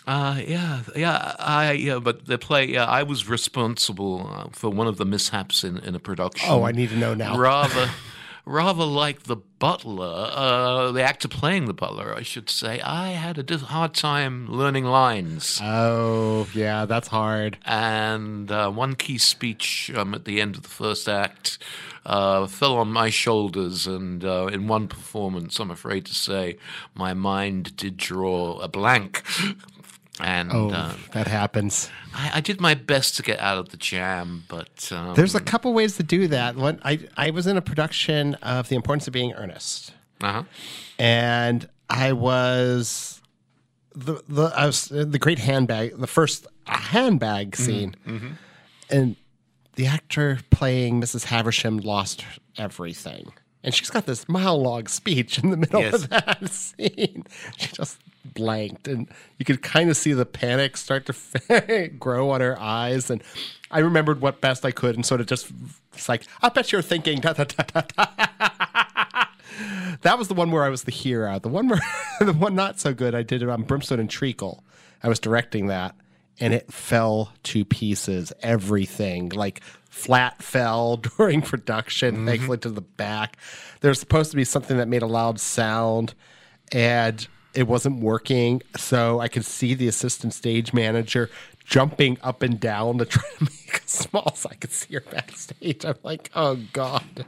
uh, 0.06 0.40
yeah, 0.46 0.80
yeah, 0.96 1.34
I, 1.38 1.72
yeah, 1.72 1.98
but 1.98 2.24
the 2.26 2.38
play, 2.38 2.64
yeah, 2.66 2.86
I 2.86 3.02
was 3.02 3.28
responsible 3.28 4.30
uh, 4.32 4.48
for 4.52 4.70
one 4.70 4.86
of 4.86 4.96
the 4.96 5.04
mishaps 5.04 5.64
in, 5.64 5.76
in 5.78 5.94
a 5.94 5.98
production. 5.98 6.48
Oh, 6.50 6.62
I 6.64 6.72
need 6.72 6.88
to 6.90 6.96
know 6.96 7.12
now. 7.14 7.36
Rather, 7.36 7.90
rather 8.46 8.84
like 8.84 9.24
the 9.24 9.36
butler, 9.36 10.30
uh, 10.32 10.92
the 10.92 11.02
actor 11.02 11.28
playing 11.28 11.66
the 11.66 11.74
butler, 11.74 12.14
I 12.16 12.22
should 12.22 12.48
say. 12.48 12.80
I 12.80 13.08
had 13.10 13.36
a 13.52 13.58
hard 13.58 13.92
time 13.92 14.50
learning 14.50 14.86
lines. 14.86 15.60
Oh, 15.62 16.48
yeah, 16.54 16.86
that's 16.86 17.08
hard. 17.08 17.58
and 17.66 18.50
uh, 18.50 18.70
one 18.70 18.94
key 18.94 19.18
speech 19.18 19.90
um, 19.94 20.14
at 20.14 20.24
the 20.24 20.40
end 20.40 20.56
of 20.56 20.62
the 20.62 20.68
first 20.70 21.06
act 21.06 21.58
uh, 22.08 22.46
fell 22.46 22.76
on 22.78 22.90
my 22.90 23.10
shoulders, 23.10 23.86
and 23.86 24.24
uh, 24.24 24.46
in 24.50 24.66
one 24.66 24.88
performance, 24.88 25.60
I'm 25.60 25.70
afraid 25.70 26.06
to 26.06 26.14
say, 26.14 26.56
my 26.94 27.12
mind 27.12 27.76
did 27.76 27.96
draw 27.98 28.58
a 28.58 28.68
blank. 28.68 29.22
And 30.20 30.50
Oh, 30.52 30.70
uh, 30.70 30.94
that 31.12 31.28
happens. 31.28 31.88
I, 32.12 32.32
I 32.34 32.40
did 32.40 32.60
my 32.60 32.74
best 32.74 33.16
to 33.18 33.22
get 33.22 33.38
out 33.38 33.56
of 33.56 33.68
the 33.68 33.76
jam, 33.76 34.42
but 34.48 34.90
um, 34.90 35.14
There's 35.14 35.36
a 35.36 35.40
couple 35.40 35.72
ways 35.72 35.96
to 35.98 36.02
do 36.02 36.26
that. 36.26 36.56
One, 36.56 36.80
I 36.84 37.06
I 37.16 37.30
was 37.30 37.46
in 37.46 37.56
a 37.56 37.62
production 37.62 38.34
of 38.42 38.68
The 38.68 38.74
Importance 38.74 39.06
of 39.06 39.12
Being 39.12 39.32
Earnest, 39.34 39.92
uh-huh. 40.20 40.42
and 40.98 41.68
I 41.88 42.14
was 42.14 43.22
the 43.94 44.20
the 44.28 44.46
I 44.56 44.66
was 44.66 44.86
the 44.86 45.20
great 45.20 45.38
handbag, 45.38 45.96
the 45.96 46.08
first 46.08 46.48
handbag 46.66 47.54
scene, 47.54 47.94
and 48.90 49.14
the 49.78 49.86
actor 49.86 50.40
playing 50.50 51.00
Mrs. 51.00 51.24
Havisham 51.26 51.78
lost 51.78 52.24
everything. 52.56 53.32
And 53.62 53.72
she's 53.72 53.90
got 53.90 54.06
this 54.06 54.28
monologue 54.28 54.88
speech 54.88 55.38
in 55.38 55.50
the 55.50 55.56
middle 55.56 55.80
Yes. 55.80 55.94
of 55.94 56.10
that 56.10 56.48
scene. 56.50 57.24
She 57.56 57.68
just 57.72 57.98
blanked, 58.34 58.88
and 58.88 59.08
you 59.38 59.44
could 59.44 59.62
kind 59.62 59.88
of 59.88 59.96
see 59.96 60.12
the 60.12 60.26
panic 60.26 60.76
start 60.76 61.06
to 61.06 61.88
grow 61.98 62.30
on 62.30 62.40
her 62.40 62.60
eyes. 62.60 63.08
And 63.08 63.22
I 63.70 63.78
remembered 63.78 64.20
what 64.20 64.40
best 64.40 64.64
I 64.64 64.72
could, 64.72 64.96
and 64.96 65.06
sort 65.06 65.20
of 65.20 65.26
just 65.28 65.50
it's 65.94 66.08
like, 66.08 66.24
I 66.42 66.48
bet 66.48 66.72
you're 66.72 66.82
thinking, 66.82 67.20
da, 67.20 67.32
da, 67.34 67.44
da, 67.44 67.62
da, 67.64 67.82
da. 67.96 69.24
that 70.02 70.18
was 70.18 70.28
the 70.28 70.34
one 70.34 70.50
where 70.50 70.64
I 70.64 70.68
was 70.68 70.84
the 70.84 70.92
hero. 70.92 71.38
The 71.38 71.48
one 71.48 71.68
where 71.68 71.80
the 72.20 72.32
one 72.32 72.54
not 72.54 72.78
so 72.80 72.92
good, 72.94 73.14
I 73.14 73.22
did 73.22 73.42
it 73.42 73.48
on 73.48 73.62
Brimstone 73.62 74.00
and 74.00 74.10
Treacle. 74.10 74.62
I 75.02 75.08
was 75.08 75.18
directing 75.20 75.66
that, 75.68 75.94
and 76.40 76.54
it 76.54 76.72
fell 76.72 77.32
to 77.44 77.64
pieces. 77.64 78.32
Everything 78.42 79.30
like 79.30 79.62
flat 79.90 80.42
fell 80.42 80.96
during 80.96 81.42
production, 81.42 82.16
mm-hmm. 82.16 82.26
thankfully 82.26 82.58
to 82.58 82.70
the 82.70 82.80
back. 82.80 83.36
There's 83.80 84.00
supposed 84.00 84.30
to 84.30 84.36
be 84.36 84.44
something 84.44 84.76
that 84.78 84.88
made 84.88 85.02
a 85.02 85.06
loud 85.06 85.40
sound, 85.40 86.14
and 86.72 87.26
it 87.54 87.66
wasn't 87.66 88.00
working. 88.00 88.62
So 88.76 89.20
I 89.20 89.28
could 89.28 89.44
see 89.44 89.74
the 89.74 89.88
assistant 89.88 90.34
stage 90.34 90.72
manager 90.72 91.30
jumping 91.64 92.16
up 92.22 92.42
and 92.42 92.58
down 92.58 92.98
to 92.98 93.04
try 93.04 93.22
to 93.38 93.44
make 93.44 93.82
a 93.84 93.88
small 93.88 94.34
so 94.34 94.48
I 94.50 94.54
could 94.54 94.72
see 94.72 94.94
her 94.94 95.04
backstage. 95.10 95.84
I'm 95.84 95.98
like, 96.02 96.30
oh 96.34 96.58
god, 96.72 97.26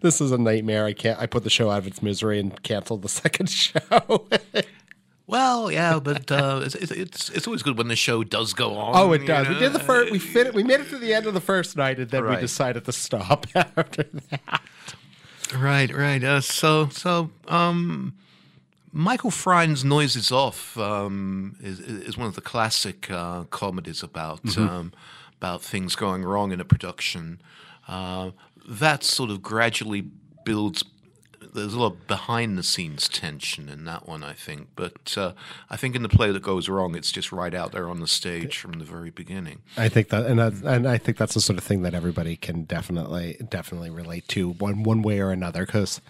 this 0.00 0.20
is 0.20 0.32
a 0.32 0.38
nightmare. 0.38 0.86
I 0.86 0.92
can't. 0.92 1.20
I 1.20 1.26
put 1.26 1.44
the 1.44 1.50
show 1.50 1.70
out 1.70 1.78
of 1.78 1.86
its 1.86 2.02
misery 2.02 2.40
and 2.40 2.60
canceled 2.62 3.02
the 3.02 3.08
second 3.08 3.48
show. 3.50 4.26
Well, 5.26 5.72
yeah, 5.72 5.98
but 6.00 6.30
uh, 6.30 6.60
it's, 6.64 6.74
it's 6.74 7.30
it's 7.30 7.46
always 7.46 7.62
good 7.62 7.78
when 7.78 7.88
the 7.88 7.96
show 7.96 8.24
does 8.24 8.52
go 8.52 8.76
on. 8.76 8.92
oh, 8.94 9.12
it 9.12 9.26
does. 9.26 9.48
We 9.48 9.58
did 9.58 9.72
the 9.72 9.78
first. 9.80 10.12
We 10.12 10.18
fit. 10.18 10.48
It 10.48 10.54
we 10.54 10.62
made 10.62 10.80
it 10.80 10.90
to 10.90 10.98
the 10.98 11.14
end 11.14 11.26
of 11.26 11.32
the 11.34 11.40
first 11.40 11.76
night, 11.76 11.98
and 11.98 12.10
then 12.10 12.28
we 12.28 12.36
decided 12.36 12.84
to 12.84 12.92
stop 12.92 13.46
after 13.54 14.02
that. 14.30 14.60
Right, 15.56 15.94
right. 15.94 16.22
Uh, 16.22 16.40
so, 16.40 16.88
so 16.88 17.30
um, 17.48 18.14
Michael 18.92 19.30
Frayn's 19.30 19.82
"Noises 19.84 20.30
Off" 20.30 20.76
um, 20.76 21.56
is 21.62 21.80
is 21.80 22.18
one 22.18 22.26
of 22.26 22.34
the 22.34 22.40
classic 22.42 23.10
uh, 23.10 23.44
comedies 23.44 24.02
about 24.02 24.42
Mm-hmm. 24.42 24.68
um, 24.68 24.92
about 25.38 25.62
things 25.62 25.94
going 25.96 26.22
wrong 26.24 26.52
in 26.52 26.60
a 26.60 26.64
production. 26.64 27.40
Uh, 27.88 28.30
that 28.68 29.04
sort 29.04 29.30
of 29.30 29.40
gradually 29.42 30.04
builds. 30.44 30.84
There's 31.54 31.74
a 31.74 31.78
lot 31.78 31.92
of 31.92 32.06
behind 32.06 32.58
the 32.58 32.62
scenes 32.62 33.08
tension 33.08 33.68
in 33.68 33.84
that 33.84 34.08
one, 34.08 34.22
I 34.24 34.32
think. 34.32 34.68
But 34.74 35.16
uh, 35.16 35.32
I 35.70 35.76
think 35.76 35.94
in 35.94 36.02
the 36.02 36.08
play 36.08 36.32
that 36.32 36.42
goes 36.42 36.68
wrong, 36.68 36.96
it's 36.96 37.12
just 37.12 37.30
right 37.30 37.54
out 37.54 37.72
there 37.72 37.88
on 37.88 38.00
the 38.00 38.08
stage 38.08 38.58
from 38.58 38.72
the 38.72 38.84
very 38.84 39.10
beginning. 39.10 39.62
I 39.76 39.88
think 39.88 40.08
that, 40.08 40.26
and 40.26 40.40
and 40.40 40.88
I 40.88 40.98
think 40.98 41.16
that's 41.16 41.34
the 41.34 41.40
sort 41.40 41.58
of 41.58 41.64
thing 41.64 41.82
that 41.82 41.94
everybody 41.94 42.36
can 42.36 42.64
definitely, 42.64 43.36
definitely 43.48 43.90
relate 43.90 44.26
to 44.28 44.50
one 44.50 44.82
one 44.82 45.02
way 45.02 45.20
or 45.20 45.30
another. 45.30 45.64
Because 45.64 46.00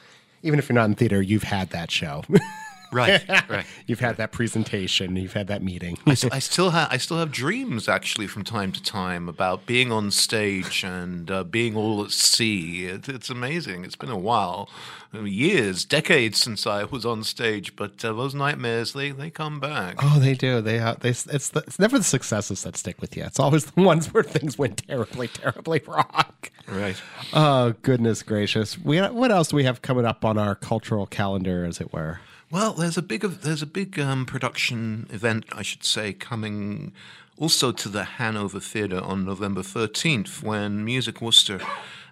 even 0.42 0.59
if 0.59 0.68
you're 0.68 0.74
not 0.74 0.87
in 0.87 0.94
theater, 0.94 1.20
you've 1.20 1.44
had 1.44 1.70
that 1.70 1.90
show, 1.90 2.24
Right, 2.94 3.28
right. 3.48 3.66
you've 3.87 4.00
had 4.00 4.18
that 4.18 4.30
presentation, 4.30 5.16
you've 5.16 5.33
had 5.33 5.48
that 5.48 5.62
meeting. 5.62 5.98
I, 6.07 6.16
I 6.30 6.38
still 6.38 6.70
have 6.70 6.88
I 6.92 6.96
still 6.96 7.18
have 7.18 7.33
dreams 7.33 7.88
actually 7.88 8.28
from 8.28 8.44
time 8.44 8.70
to 8.70 8.83
time 8.83 9.28
about 9.28 9.66
being 9.66 9.90
on 9.90 10.12
stage 10.12 10.85
and 10.85 11.28
uh, 11.28 11.42
being 11.42 11.76
all 11.76 12.04
at 12.04 12.12
sea. 12.12 12.87
It, 12.87 13.09
it's 13.09 13.30
amazing. 13.30 13.85
It's 13.85 13.96
been 13.96 14.11
a 14.11 14.18
while, 14.18 14.68
years, 15.12 15.85
decades 15.85 16.40
since 16.40 16.68
I 16.68 16.85
was 16.85 17.04
on 17.04 17.24
stage, 17.24 17.74
but 17.74 18.04
uh, 18.04 18.12
those 18.12 18.35
nightmares 18.35 18.92
they 18.92 19.11
they 19.11 19.28
come 19.28 19.59
back. 19.59 19.96
Oh, 20.00 20.20
they 20.20 20.35
do. 20.35 20.61
They 20.61 20.78
uh, 20.78 20.94
they 21.00 21.11
it's 21.11 21.48
the, 21.48 21.64
it's 21.66 21.80
never 21.80 21.98
the 21.98 22.04
successes 22.04 22.62
that 22.62 22.76
stick 22.76 23.00
with 23.00 23.16
you. 23.16 23.24
It's 23.24 23.40
always 23.40 23.64
the 23.66 23.83
ones 23.83 24.14
where 24.14 24.22
things 24.22 24.57
went 24.57 24.87
terribly, 24.87 25.26
terribly 25.26 25.83
wrong. 25.87 26.24
Right. 26.68 27.00
Oh 27.33 27.74
goodness 27.83 28.22
gracious! 28.22 28.78
We 28.78 29.00
what 29.00 29.33
else 29.33 29.48
do 29.48 29.57
we 29.57 29.64
have 29.64 29.83
coming 29.83 30.04
up 30.04 30.24
on 30.24 30.38
our 30.38 30.54
cultural 30.54 31.07
calendar, 31.07 31.64
as 31.64 31.80
it 31.80 31.92
were? 31.92 32.20
Well, 32.54 32.72
there's 32.72 32.96
a 32.96 33.02
big 33.02 33.22
there's 33.22 33.62
a 33.62 33.66
big 33.66 33.98
um, 33.98 34.26
production 34.26 35.08
event, 35.10 35.44
I 35.50 35.62
should 35.62 35.82
say, 35.82 36.12
coming 36.12 36.92
also 37.36 37.72
to 37.72 37.88
the 37.88 38.04
Hanover 38.04 38.60
Theatre 38.60 39.00
on 39.00 39.24
November 39.24 39.62
13th, 39.62 40.40
when 40.40 40.84
Music 40.84 41.20
Worcester 41.20 41.60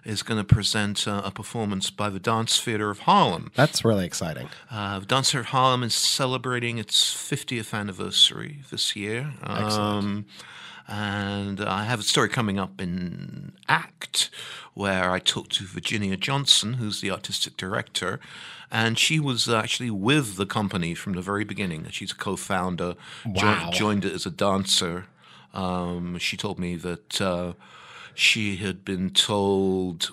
is 0.03 0.21
going 0.21 0.37
to 0.37 0.43
present 0.43 1.07
uh, 1.07 1.21
a 1.23 1.31
performance 1.31 1.89
by 1.89 2.09
the 2.09 2.19
Dance 2.19 2.59
Theatre 2.59 2.89
of 2.89 2.99
Harlem. 2.99 3.53
That's 3.55 3.85
really 3.85 4.05
exciting. 4.05 4.49
Uh, 4.69 4.99
the 4.99 5.05
Dance 5.05 5.31
Theatre 5.31 5.39
of 5.39 5.45
Harlem 5.45 5.81
is 5.81 5.95
celebrating 5.95 6.77
its 6.77 7.13
50th 7.13 7.73
anniversary 7.73 8.63
this 8.69 8.97
year. 8.97 9.31
Um, 9.43 10.25
and 10.87 11.61
I 11.61 11.83
have 11.85 11.99
a 11.99 12.03
story 12.03 12.29
coming 12.29 12.59
up 12.59 12.81
in 12.81 13.53
ACT 13.69 14.29
where 14.73 15.11
I 15.11 15.19
talked 15.19 15.53
to 15.53 15.63
Virginia 15.65 16.17
Johnson, 16.17 16.73
who's 16.73 17.01
the 17.01 17.11
artistic 17.11 17.57
director, 17.57 18.19
and 18.71 18.97
she 18.97 19.19
was 19.19 19.47
actually 19.47 19.91
with 19.91 20.35
the 20.35 20.45
company 20.45 20.93
from 20.95 21.13
the 21.13 21.21
very 21.21 21.43
beginning. 21.43 21.87
She's 21.91 22.11
a 22.11 22.15
co 22.15 22.35
founder, 22.35 22.95
Wow. 23.25 23.69
joined 23.71 24.03
it 24.05 24.13
as 24.13 24.25
a 24.25 24.31
dancer. 24.31 25.05
Um, 25.53 26.17
she 26.17 26.35
told 26.37 26.57
me 26.57 26.75
that 26.77 27.21
uh, 27.21 27.53
she 28.15 28.55
had 28.57 28.83
been 28.83 29.11
told 29.11 30.11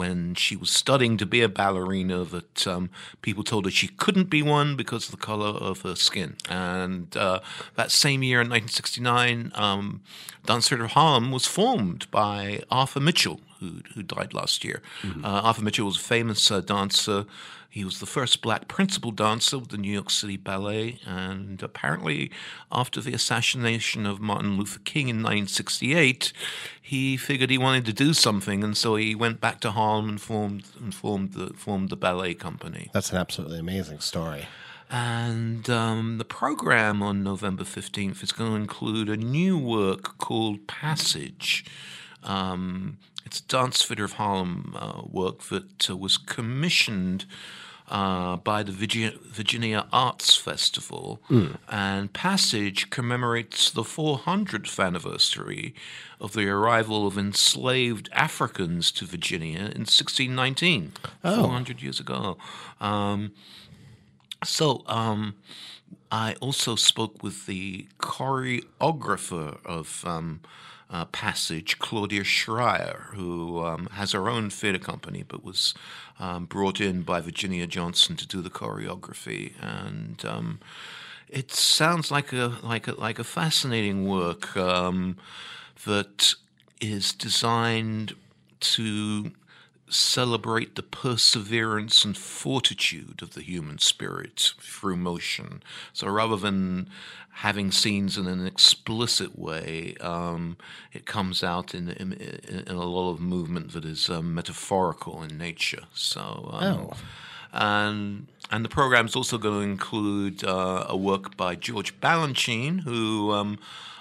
when 0.00 0.34
she 0.34 0.56
was 0.56 0.70
studying 0.70 1.18
to 1.18 1.26
be 1.26 1.42
a 1.42 1.48
ballerina 1.48 2.24
that 2.24 2.66
um, 2.66 2.88
people 3.20 3.44
told 3.44 3.66
her 3.66 3.70
she 3.70 3.88
couldn't 3.88 4.30
be 4.30 4.42
one 4.42 4.74
because 4.74 5.04
of 5.04 5.10
the 5.10 5.26
color 5.26 5.48
of 5.48 5.82
her 5.82 5.94
skin. 5.94 6.36
And 6.48 7.14
uh, 7.14 7.40
that 7.76 7.90
same 7.90 8.22
year 8.22 8.40
in 8.40 8.48
1969, 8.48 9.52
um, 9.54 10.00
Dance 10.46 10.72
of 10.72 10.92
Harlem 10.92 11.30
was 11.30 11.44
formed 11.44 12.10
by 12.10 12.62
Arthur 12.70 12.98
Mitchell, 12.98 13.42
who, 13.60 13.80
who 13.94 14.02
died 14.02 14.34
last 14.34 14.64
year. 14.64 14.82
Uh, 15.22 15.40
Arthur 15.44 15.62
Mitchell 15.62 15.86
was 15.86 15.96
a 15.96 16.00
famous 16.00 16.50
uh, 16.50 16.60
dancer. 16.60 17.26
He 17.68 17.84
was 17.84 18.00
the 18.00 18.06
first 18.06 18.42
black 18.42 18.66
principal 18.66 19.12
dancer 19.12 19.56
with 19.56 19.68
the 19.68 19.78
New 19.78 19.92
York 19.92 20.10
City 20.10 20.36
Ballet, 20.36 20.98
and 21.06 21.62
apparently, 21.62 22.32
after 22.72 23.00
the 23.00 23.12
assassination 23.12 24.06
of 24.06 24.20
Martin 24.20 24.56
Luther 24.56 24.80
King 24.80 25.08
in 25.08 25.18
1968, 25.18 26.32
he 26.82 27.16
figured 27.16 27.48
he 27.48 27.58
wanted 27.58 27.86
to 27.86 27.92
do 27.92 28.12
something, 28.12 28.64
and 28.64 28.76
so 28.76 28.96
he 28.96 29.14
went 29.14 29.40
back 29.40 29.60
to 29.60 29.70
Harlem 29.70 30.08
and 30.08 30.20
formed 30.20 30.64
and 30.80 30.92
formed 30.92 31.34
the 31.34 31.54
formed 31.54 31.90
the 31.90 31.96
ballet 31.96 32.34
company. 32.34 32.90
That's 32.92 33.12
an 33.12 33.18
absolutely 33.18 33.60
amazing 33.60 34.00
story. 34.00 34.48
And 34.90 35.70
um, 35.70 36.18
the 36.18 36.24
program 36.24 37.00
on 37.00 37.22
November 37.22 37.62
15th 37.62 38.24
is 38.24 38.32
going 38.32 38.50
to 38.50 38.56
include 38.56 39.08
a 39.08 39.16
new 39.16 39.56
work 39.56 40.18
called 40.18 40.66
Passage. 40.66 41.64
Um, 42.24 42.98
it's 43.30 43.38
a 43.38 43.46
Dance 43.46 43.84
Theatre 43.84 44.02
of 44.02 44.14
Harlem 44.14 44.74
uh, 44.76 45.02
work 45.08 45.44
that 45.44 45.88
uh, 45.88 45.96
was 45.96 46.18
commissioned 46.18 47.26
uh, 47.88 48.36
by 48.36 48.64
the 48.64 48.72
Virginia, 48.72 49.12
Virginia 49.24 49.86
Arts 49.92 50.34
Festival. 50.34 51.22
And 51.68 52.12
Passage 52.12 52.90
commemorates 52.90 53.70
the 53.70 53.84
400th 53.84 54.84
anniversary 54.84 55.76
of 56.20 56.32
the 56.32 56.48
arrival 56.48 57.06
of 57.06 57.16
enslaved 57.16 58.08
Africans 58.12 58.90
to 58.92 59.04
Virginia 59.04 59.60
in 59.60 59.86
1619, 59.86 60.92
oh. 61.22 61.42
400 61.42 61.80
years 61.80 62.00
ago. 62.00 62.36
Um, 62.80 63.30
so, 64.42 64.82
um, 64.86 65.36
I 66.10 66.34
also 66.40 66.74
spoke 66.74 67.22
with 67.22 67.46
the 67.46 67.86
choreographer 68.00 69.64
of 69.64 70.02
um, 70.04 70.40
uh, 70.90 71.04
Passage, 71.06 71.78
Claudia 71.78 72.22
Schreier, 72.22 73.04
who 73.14 73.64
um, 73.64 73.86
has 73.92 74.12
her 74.12 74.28
own 74.28 74.50
theatre 74.50 74.78
company 74.78 75.24
but 75.26 75.44
was 75.44 75.72
um, 76.18 76.46
brought 76.46 76.80
in 76.80 77.02
by 77.02 77.20
Virginia 77.20 77.66
Johnson 77.66 78.16
to 78.16 78.26
do 78.26 78.42
the 78.42 78.50
choreography. 78.50 79.52
And 79.60 80.22
um, 80.24 80.60
it 81.28 81.52
sounds 81.52 82.10
like 82.10 82.32
a 82.32 82.58
like 82.62 82.88
a 82.88 82.92
like 82.92 83.18
a 83.18 83.24
fascinating 83.24 84.08
work 84.08 84.56
um, 84.56 85.16
that 85.86 86.34
is 86.80 87.12
designed 87.12 88.14
to 88.60 89.30
celebrate 89.90 90.76
the 90.76 90.82
perseverance 90.82 92.04
and 92.04 92.16
fortitude 92.16 93.22
of 93.22 93.34
the 93.34 93.42
human 93.42 93.78
spirit 93.78 94.52
through 94.60 94.96
motion. 94.96 95.62
So 95.92 96.08
rather 96.08 96.36
than 96.36 96.88
having 97.30 97.70
scenes 97.70 98.18
in 98.18 98.26
an 98.26 98.46
explicit 98.46 99.38
way, 99.38 99.94
um, 100.00 100.56
it 100.92 101.06
comes 101.06 101.42
out 101.42 101.74
in, 101.74 101.90
in, 101.90 102.12
in 102.12 102.76
a 102.76 102.84
lot 102.84 103.10
of 103.10 103.20
movement 103.20 103.72
that 103.72 103.84
is 103.84 104.08
um, 104.08 104.34
metaphorical 104.34 105.22
in 105.22 105.38
nature. 105.38 105.84
So. 105.94 106.50
Um, 106.52 106.90
and 107.52 108.26
and 108.50 108.64
the 108.64 108.68
program 108.68 109.06
is 109.06 109.16
also 109.16 109.38
going 109.38 109.54
to 109.54 109.60
include 109.60 110.44
uh, 110.44 110.86
a 110.88 110.96
work 110.96 111.36
by 111.36 111.54
George 111.54 111.98
Balanchine, 112.00 112.80
who 112.80 113.32
um, 113.32 113.58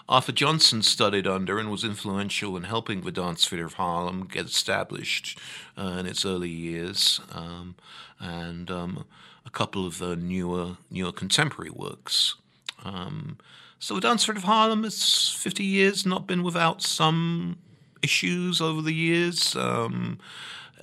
Arthur 0.10 0.32
Johnson 0.32 0.82
studied 0.82 1.28
under 1.28 1.60
and 1.60 1.70
was 1.70 1.84
influential 1.84 2.58
in 2.58 2.64
helping 2.64 3.02
the 3.02 3.12
Dance 3.12 3.48
Theatre 3.48 3.68
of 3.68 3.76
Harlem 3.76 4.26
get 4.26 4.48
established 4.48 5.38
uh, 5.78 5.98
in 6.00 6.08
its 6.08 6.26
early 6.26 6.50
years, 6.50 7.22
um, 7.32 7.76
and 8.20 8.72
um, 8.72 9.06
a 9.46 9.52
couple 9.52 9.86
of 9.86 10.00
the 10.00 10.16
newer 10.16 10.78
newer 10.90 11.12
contemporary 11.12 11.70
works. 11.70 12.36
Um, 12.84 13.38
so 13.78 13.94
the 13.94 14.02
Dance 14.02 14.26
Theatre 14.26 14.40
of 14.40 14.46
Harlem 14.46 14.84
has 14.84 15.30
50 15.30 15.64
years, 15.64 16.08
not 16.08 16.26
been 16.26 16.42
without 16.42 16.82
some 16.82 17.60
issues 18.02 18.60
over 18.60 18.82
the 18.82 18.94
years. 18.94 19.56
Um, 19.56 20.18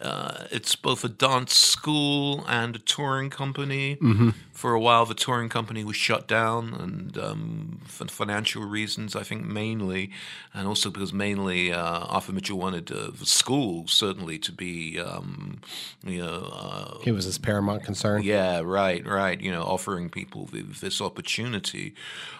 uh, 0.00 0.44
it's 0.50 0.76
both 0.76 1.04
a 1.04 1.08
dance 1.08 1.54
school 1.56 2.44
and 2.48 2.76
a 2.76 2.78
touring 2.78 3.30
company. 3.30 3.96
Mm-hmm. 3.96 4.30
For 4.52 4.72
a 4.72 4.80
while, 4.80 5.04
the 5.04 5.14
touring 5.14 5.50
company 5.50 5.84
was 5.84 5.96
shut 5.96 6.26
down, 6.26 6.72
and 6.72 7.18
um, 7.18 7.80
for 7.84 8.06
financial 8.08 8.62
reasons, 8.64 9.14
I 9.14 9.22
think 9.22 9.44
mainly, 9.44 10.10
and 10.54 10.66
also 10.66 10.90
because 10.90 11.12
mainly 11.12 11.72
uh, 11.74 11.82
Arthur 12.00 12.32
Mitchell 12.32 12.58
wanted 12.58 12.90
uh, 12.90 13.10
the 13.10 13.26
school 13.26 13.86
certainly 13.86 14.38
to 14.38 14.52
be, 14.52 14.98
um, 14.98 15.60
you 16.02 16.22
know, 16.24 16.50
uh, 16.52 16.98
It 17.04 17.12
was 17.12 17.26
his 17.26 17.36
paramount 17.36 17.84
concern. 17.84 18.22
yeah, 18.22 18.60
right, 18.60 19.06
right. 19.06 19.38
You 19.38 19.52
know, 19.52 19.62
offering 19.62 20.08
people 20.08 20.46
th- 20.46 20.80
this 20.80 21.02
opportunity. 21.02 21.94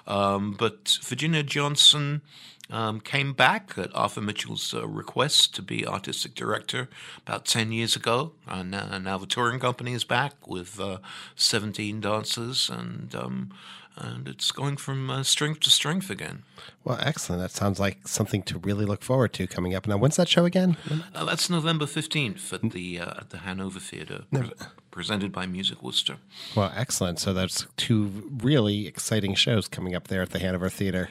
Um, 0.07 0.53
but 0.53 0.99
Virginia 1.03 1.43
Johnson 1.43 2.23
um, 2.71 3.01
came 3.01 3.33
back 3.33 3.75
at 3.77 3.95
Arthur 3.95 4.21
Mitchell's 4.21 4.75
uh, 4.75 4.87
request 4.87 5.55
to 5.55 5.63
be 5.63 5.87
artistic 5.87 6.35
director 6.35 6.89
about 7.27 7.45
10 7.45 7.73
years 7.73 7.95
ago. 7.97 8.33
And 8.47 8.71
now, 8.71 8.99
now 8.99 9.19
the 9.19 9.27
touring 9.27 9.61
company 9.61 9.93
is 9.93 10.05
back 10.05 10.47
with 10.47 10.81
uh, 10.81 10.99
17 11.37 12.01
dancers, 12.01 12.69
and, 12.69 13.15
um, 13.15 13.51
and 13.97 14.27
it's 14.27 14.51
going 14.51 14.77
from 14.77 15.09
uh, 15.11 15.23
strength 15.23 15.61
to 15.61 15.71
strength 15.71 16.11
again. 16.11 16.43
Well, 16.85 16.99
excellent. 17.01 17.41
That 17.41 17.53
sounds 17.53 17.79
like 17.79 18.09
something 18.09 18.43
to 18.45 18.59
really 18.59 18.85
look 18.85 19.03
forward 19.03 19.33
to 19.35 19.47
coming 19.47 19.75
up. 19.75 19.87
Now, 19.87 19.97
when's 19.97 20.17
that 20.17 20.29
show 20.29 20.45
again? 20.45 20.77
Uh, 21.15 21.25
that's 21.25 21.49
November 21.49 21.87
15th 21.87 22.53
at 22.53 22.73
the, 22.73 23.01
uh, 23.01 23.11
at 23.19 23.31
the 23.31 23.39
Hanover 23.39 23.79
Theatre, 23.79 24.25
pre- 24.33 24.51
presented 24.91 25.31
by 25.31 25.47
Music 25.47 25.83
Worcester. 25.83 26.17
Well, 26.57 26.73
excellent. 26.75 27.21
So 27.21 27.33
that's 27.33 27.67
two 27.77 28.31
really 28.43 28.89
exciting 28.89 29.35
shows 29.37 29.69
coming 29.69 29.95
up 29.95 30.09
there 30.09 30.23
at 30.23 30.31
the 30.31 30.41
Hanover 30.41 30.69
Theater. 30.69 31.11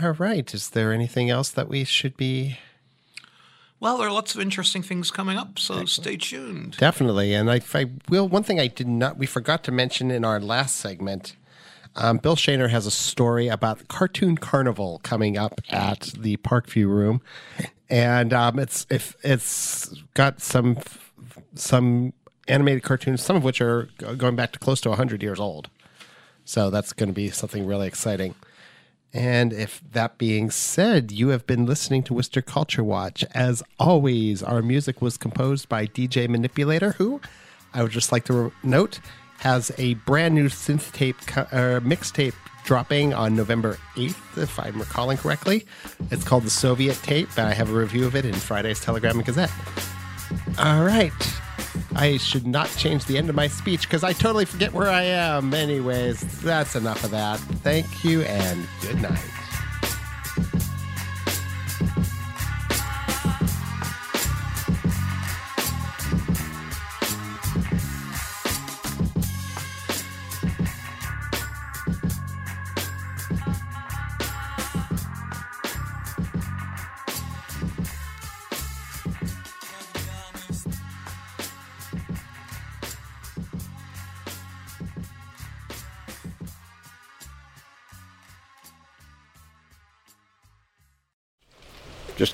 All 0.00 0.12
right. 0.12 0.52
Is 0.54 0.70
there 0.70 0.92
anything 0.92 1.30
else 1.30 1.50
that 1.50 1.68
we 1.68 1.84
should 1.84 2.16
be 2.16 2.58
Well, 3.80 3.98
there 3.98 4.08
are 4.08 4.12
lots 4.12 4.34
of 4.34 4.40
interesting 4.40 4.82
things 4.82 5.10
coming 5.10 5.36
up, 5.36 5.58
so 5.58 5.84
stay 5.84 6.16
tuned. 6.16 6.76
Definitely. 6.76 7.34
And 7.34 7.50
I, 7.50 7.60
I 7.74 7.90
will, 8.08 8.28
one 8.28 8.42
thing 8.42 8.60
I 8.60 8.68
did 8.68 8.86
not, 8.86 9.18
we 9.18 9.26
forgot 9.26 9.64
to 9.64 9.72
mention 9.72 10.10
in 10.10 10.24
our 10.24 10.38
last 10.38 10.76
segment, 10.76 11.34
um, 11.96 12.18
Bill 12.18 12.36
Shaner 12.36 12.70
has 12.70 12.86
a 12.86 12.90
story 12.90 13.48
about 13.48 13.88
Cartoon 13.88 14.36
Carnival 14.36 15.00
coming 15.02 15.36
up 15.36 15.60
at 15.70 16.12
the 16.16 16.36
Parkview 16.36 16.86
Room. 16.86 17.20
And 17.88 18.32
um, 18.32 18.60
it's, 18.60 18.86
if 18.90 19.16
it's 19.24 19.92
got 20.14 20.40
some, 20.40 20.78
some 21.56 22.12
animated 22.46 22.84
cartoons, 22.84 23.22
some 23.22 23.34
of 23.34 23.42
which 23.42 23.60
are 23.60 23.88
going 24.16 24.36
back 24.36 24.52
to 24.52 24.60
close 24.60 24.80
to 24.82 24.88
100 24.90 25.22
years 25.22 25.40
old. 25.40 25.68
So 26.44 26.70
that's 26.70 26.92
going 26.92 27.08
to 27.08 27.12
be 27.14 27.30
something 27.30 27.66
really 27.66 27.88
exciting. 27.88 28.34
And 29.12 29.52
if 29.52 29.82
that 29.92 30.18
being 30.18 30.50
said, 30.50 31.10
you 31.10 31.28
have 31.28 31.46
been 31.46 31.66
listening 31.66 32.02
to 32.04 32.14
Worcester 32.14 32.42
Culture 32.42 32.84
Watch. 32.84 33.24
As 33.34 33.62
always, 33.78 34.42
our 34.42 34.62
music 34.62 35.02
was 35.02 35.16
composed 35.16 35.68
by 35.68 35.86
DJ 35.86 36.28
Manipulator, 36.28 36.92
who 36.92 37.20
I 37.74 37.82
would 37.82 37.92
just 37.92 38.12
like 38.12 38.24
to 38.26 38.32
re- 38.32 38.50
note 38.62 39.00
has 39.38 39.72
a 39.78 39.94
brand 39.94 40.34
new 40.34 40.48
synth 40.48 40.92
tape 40.92 41.16
co- 41.26 41.40
uh, 41.42 41.80
mixtape 41.80 42.34
dropping 42.64 43.14
on 43.14 43.34
November 43.34 43.78
8th, 43.96 44.42
if 44.42 44.60
I'm 44.60 44.78
recalling 44.78 45.16
correctly. 45.16 45.66
It's 46.10 46.24
called 46.24 46.44
the 46.44 46.50
Soviet 46.50 46.96
Tape, 47.02 47.28
and 47.36 47.48
I 47.48 47.54
have 47.54 47.70
a 47.70 47.72
review 47.72 48.06
of 48.06 48.14
it 48.14 48.24
in 48.26 48.34
Friday's 48.34 48.80
Telegram 48.80 49.16
and 49.16 49.24
Gazette. 49.24 49.50
All 50.58 50.84
right. 50.84 51.10
I 51.94 52.16
should 52.18 52.46
not 52.46 52.68
change 52.76 53.04
the 53.04 53.18
end 53.18 53.28
of 53.28 53.34
my 53.34 53.48
speech 53.48 53.82
because 53.82 54.04
I 54.04 54.12
totally 54.12 54.44
forget 54.44 54.72
where 54.72 54.88
I 54.88 55.02
am. 55.02 55.52
Anyways, 55.52 56.20
that's 56.40 56.76
enough 56.76 57.04
of 57.04 57.10
that. 57.10 57.38
Thank 57.38 58.04
you 58.04 58.22
and 58.22 58.66
good 58.82 59.00
night. 59.02 59.39